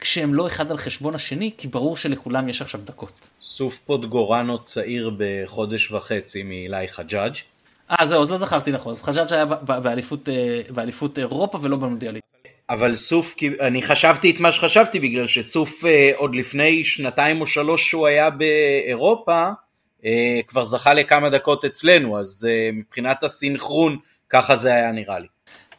[0.02, 3.30] כשהם לא אחד על חשבון השני, כי ברור שלכולם יש עכשיו דקות.
[3.42, 7.36] סוף פוטגורנו צעיר בחודש וחצי מאילי חג'אג'.
[7.92, 12.24] אה זהו, אז לא זכרתי נכון, אז חג'אג' היה באליפות, אה, באליפות אירופה ולא במונדיאלית.
[12.70, 17.90] אבל סוף, אני חשבתי את מה שחשבתי בגלל שסוף אה, עוד לפני שנתיים או שלוש
[17.90, 19.50] שהוא היה באירופה,
[20.06, 23.98] אה, כבר זכה לכמה דקות אצלנו, אז מבחינת הסינכרון
[24.30, 25.28] ככה זה היה נראה לי.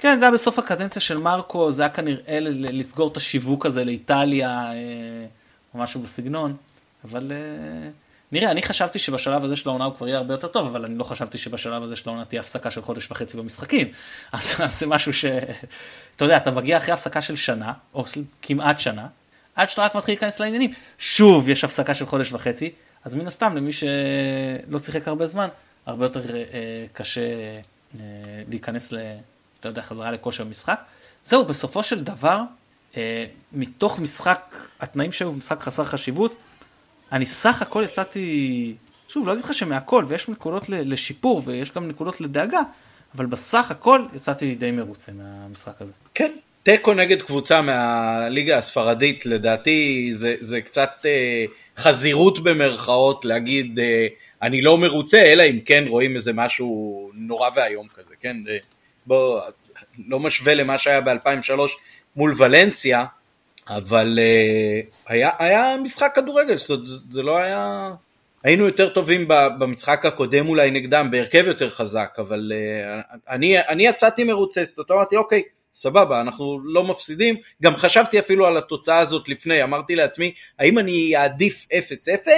[0.02, 4.72] כן, זה היה בסוף הקדנציה של מרקו, זה היה כנראה לסגור את השיווק הזה לאיטליה,
[4.72, 5.26] אה,
[5.74, 6.56] או משהו בסגנון,
[7.04, 7.88] אבל אה,
[8.32, 10.98] נראה, אני חשבתי שבשלב הזה של העונה הוא כבר יהיה הרבה יותר טוב, אבל אני
[10.98, 13.88] לא חשבתי שבשלב הזה של העונה תהיה הפסקה של חודש וחצי במשחקים.
[14.32, 15.24] אז זה משהו ש...
[16.16, 18.04] אתה יודע, אתה מגיע אחרי הפסקה של שנה, או
[18.42, 19.06] כמעט שנה,
[19.54, 20.70] עד שאתה רק מתחיל להיכנס לעניינים.
[20.98, 22.70] שוב יש הפסקה של חודש וחצי,
[23.04, 25.48] אז מן הסתם למי שלא שיחק הרבה זמן,
[25.86, 26.44] הרבה יותר אה,
[26.92, 27.20] קשה
[28.48, 28.96] להיכנס ל...
[29.62, 30.80] אתה יודע, חזרה לכושר משחק.
[31.24, 32.40] זהו, בסופו של דבר,
[32.96, 36.36] אה, מתוך משחק, התנאים שהיו משחק חסר חשיבות,
[37.12, 38.74] אני סך הכל יצאתי,
[39.08, 42.60] שוב, לא אגיד לך שמהכל, ויש נקודות לשיפור ויש גם נקודות לדאגה,
[43.14, 45.92] אבל בסך הכל יצאתי די מרוצה מהמשחק הזה.
[46.14, 46.32] כן,
[46.62, 51.44] תיקו נגד קבוצה מהליגה הספרדית, לדעתי זה, זה קצת אה,
[51.76, 54.06] חזירות במרכאות להגיד אה,
[54.42, 58.36] אני לא מרוצה, אלא אם כן רואים איזה משהו נורא ואיום כזה, כן?
[58.48, 58.56] אה,
[59.06, 59.40] בוא,
[60.08, 61.52] לא משווה למה שהיה ב-2003
[62.16, 63.04] מול ולנסיה,
[63.68, 67.90] אבל uh, היה, היה משחק כדורגל, זאת אומרת, זה לא היה...
[68.44, 74.24] היינו יותר טובים במשחק הקודם אולי נגדם, בהרכב יותר חזק, אבל uh, אני, אני יצאתי
[74.24, 75.42] מרוצה, זאת אומרת, אמרתי, אוקיי,
[75.74, 81.16] סבבה, אנחנו לא מפסידים, גם חשבתי אפילו על התוצאה הזאת לפני, אמרתי לעצמי, האם אני
[81.16, 82.28] אעדיף 0-0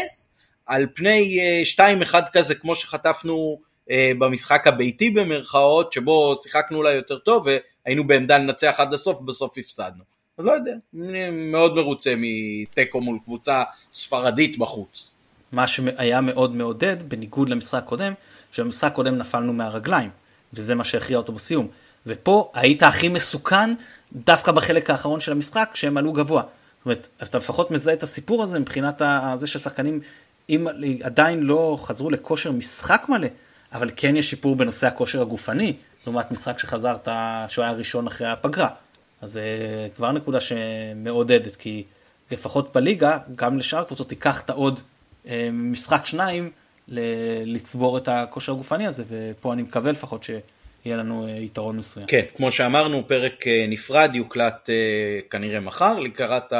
[0.66, 7.18] על פני uh, 2-1 כזה כמו שחטפנו אה, במשחק הביתי במרכאות, שבו שיחקנו אולי יותר
[7.18, 10.02] טוב והיינו בעמדה לנצח עד הסוף, בסוף הפסדנו.
[10.38, 13.62] אז לא יודע, אני מאוד מרוצה מתיקו מול קבוצה
[13.92, 15.14] ספרדית בחוץ.
[15.52, 18.12] מה שהיה מאוד מעודד, בניגוד למשחק הקודם,
[18.52, 20.10] שבמשחק הקודם נפלנו מהרגליים,
[20.54, 21.68] וזה מה שהכריע אותו בסיום.
[22.06, 23.74] ופה היית הכי מסוכן
[24.12, 26.42] דווקא בחלק האחרון של המשחק, כשהם עלו גבוה.
[26.42, 29.02] זאת אומרת, אתה לפחות מזהה את הסיפור הזה מבחינת
[29.36, 30.00] זה ששחקנים
[30.48, 30.66] אם
[31.02, 33.28] עדיין לא חזרו לכושר משחק מלא,
[33.74, 35.72] אבל כן יש שיפור בנושא הכושר הגופני,
[36.06, 37.08] לעומת משחק שחזרת,
[37.48, 38.68] שהוא היה ראשון אחרי הפגרה.
[39.20, 39.42] אז זה
[39.96, 41.84] כבר נקודה שמעודדת, כי
[42.30, 44.80] לפחות בליגה, גם לשאר הקבוצות תיקח את העוד
[45.28, 46.50] אה, משחק שניים
[47.46, 52.06] לצבור את הכושר הגופני הזה, ופה אני מקווה לפחות שיהיה לנו אה, יתרון מסוים.
[52.06, 54.70] כן, כמו שאמרנו, פרק אה, נפרד יוקלט
[55.30, 56.52] כנראה מחר, לקראת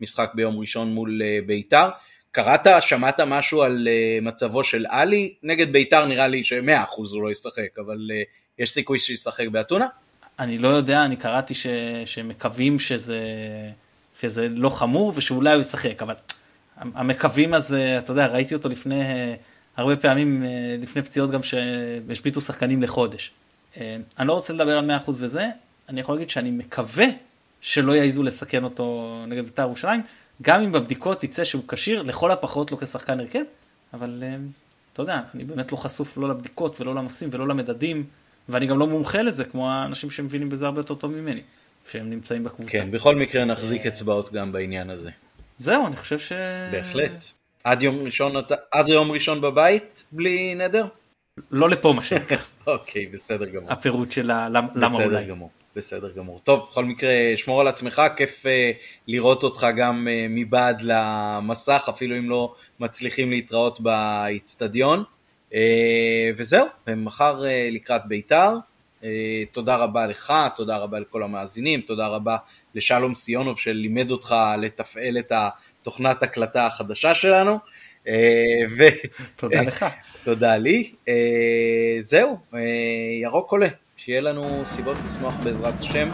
[0.00, 1.88] המשחק ביום ראשון מול בית"ר.
[2.36, 5.34] קראת, שמעת משהו על uh, מצבו של עלי?
[5.42, 9.86] נגד ביתר נראה לי ש-100% הוא לא ישחק, אבל uh, יש סיכוי שישחק באתונה?
[10.38, 11.66] אני לא יודע, אני קראתי ש,
[12.04, 13.20] שמקווים שזה,
[14.20, 16.14] שזה לא חמור ושאולי הוא ישחק, אבל
[16.76, 19.02] המקווים הזה, אתה יודע, ראיתי אותו לפני,
[19.76, 20.44] הרבה פעמים
[20.78, 23.30] לפני פציעות גם שהשביתו שחקנים לחודש.
[23.78, 25.46] אני לא רוצה לדבר על 100% וזה,
[25.88, 27.06] אני יכול להגיד שאני מקווה
[27.60, 30.00] שלא יעזו לסכן אותו נגד בית"ר ירושלים,
[30.42, 33.42] גם אם בבדיקות יצא שהוא כשיר, לכל הפחות לא כשחקן הרכב,
[33.94, 34.24] אבל
[34.92, 38.04] אתה יודע, אני באמת לא חשוף לא לבדיקות ולא לנושאים ולא למדדים,
[38.48, 41.40] ואני גם לא מומחה לזה, כמו האנשים שמבינים בזה הרבה יותר טוב ממני,
[41.90, 42.70] שהם נמצאים בקבוצה.
[42.70, 45.10] כן, בכל מקרה נחזיק אצבעות גם בעניין הזה.
[45.56, 46.32] זהו, אני חושב ש...
[46.72, 47.24] בהחלט.
[47.64, 48.32] עד יום ראשון,
[48.70, 50.86] עד יום ראשון בבית, בלי נדר?
[51.50, 52.36] לא לפה מה שנקרא.
[52.66, 53.72] אוקיי, בסדר גמור.
[53.72, 55.06] הפירוט של למה אולי.
[55.06, 55.50] בסדר גמור.
[55.76, 56.40] בסדר גמור.
[56.44, 58.48] טוב, בכל מקרה, שמור על עצמך, כיף uh,
[59.08, 65.04] לראות אותך גם uh, מבעד למסך, אפילו אם לא מצליחים להתראות באיצטדיון.
[65.50, 65.54] Uh,
[66.36, 66.66] וזהו,
[66.96, 68.56] מחר uh, לקראת בית"ר.
[69.02, 69.04] Uh,
[69.52, 72.36] תודה רבה לך, תודה רבה לכל המאזינים, תודה רבה
[72.74, 77.58] לשלום סיונוב שלימד אותך לתפעל את התוכנת הקלטה החדשה שלנו.
[78.04, 78.08] Uh,
[78.78, 78.84] ו...
[79.36, 79.86] תודה לך.
[80.24, 80.92] תודה לי.
[81.06, 81.10] Uh,
[82.00, 82.56] זהו, uh,
[83.22, 83.68] ירוק עולה.
[84.06, 86.10] שיהיה לנו סיבות לשמוח בעזרת השם,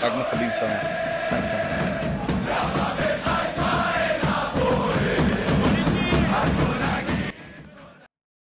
[0.00, 0.82] חג מכבים שמח.
[1.30, 2.95] חג שמח.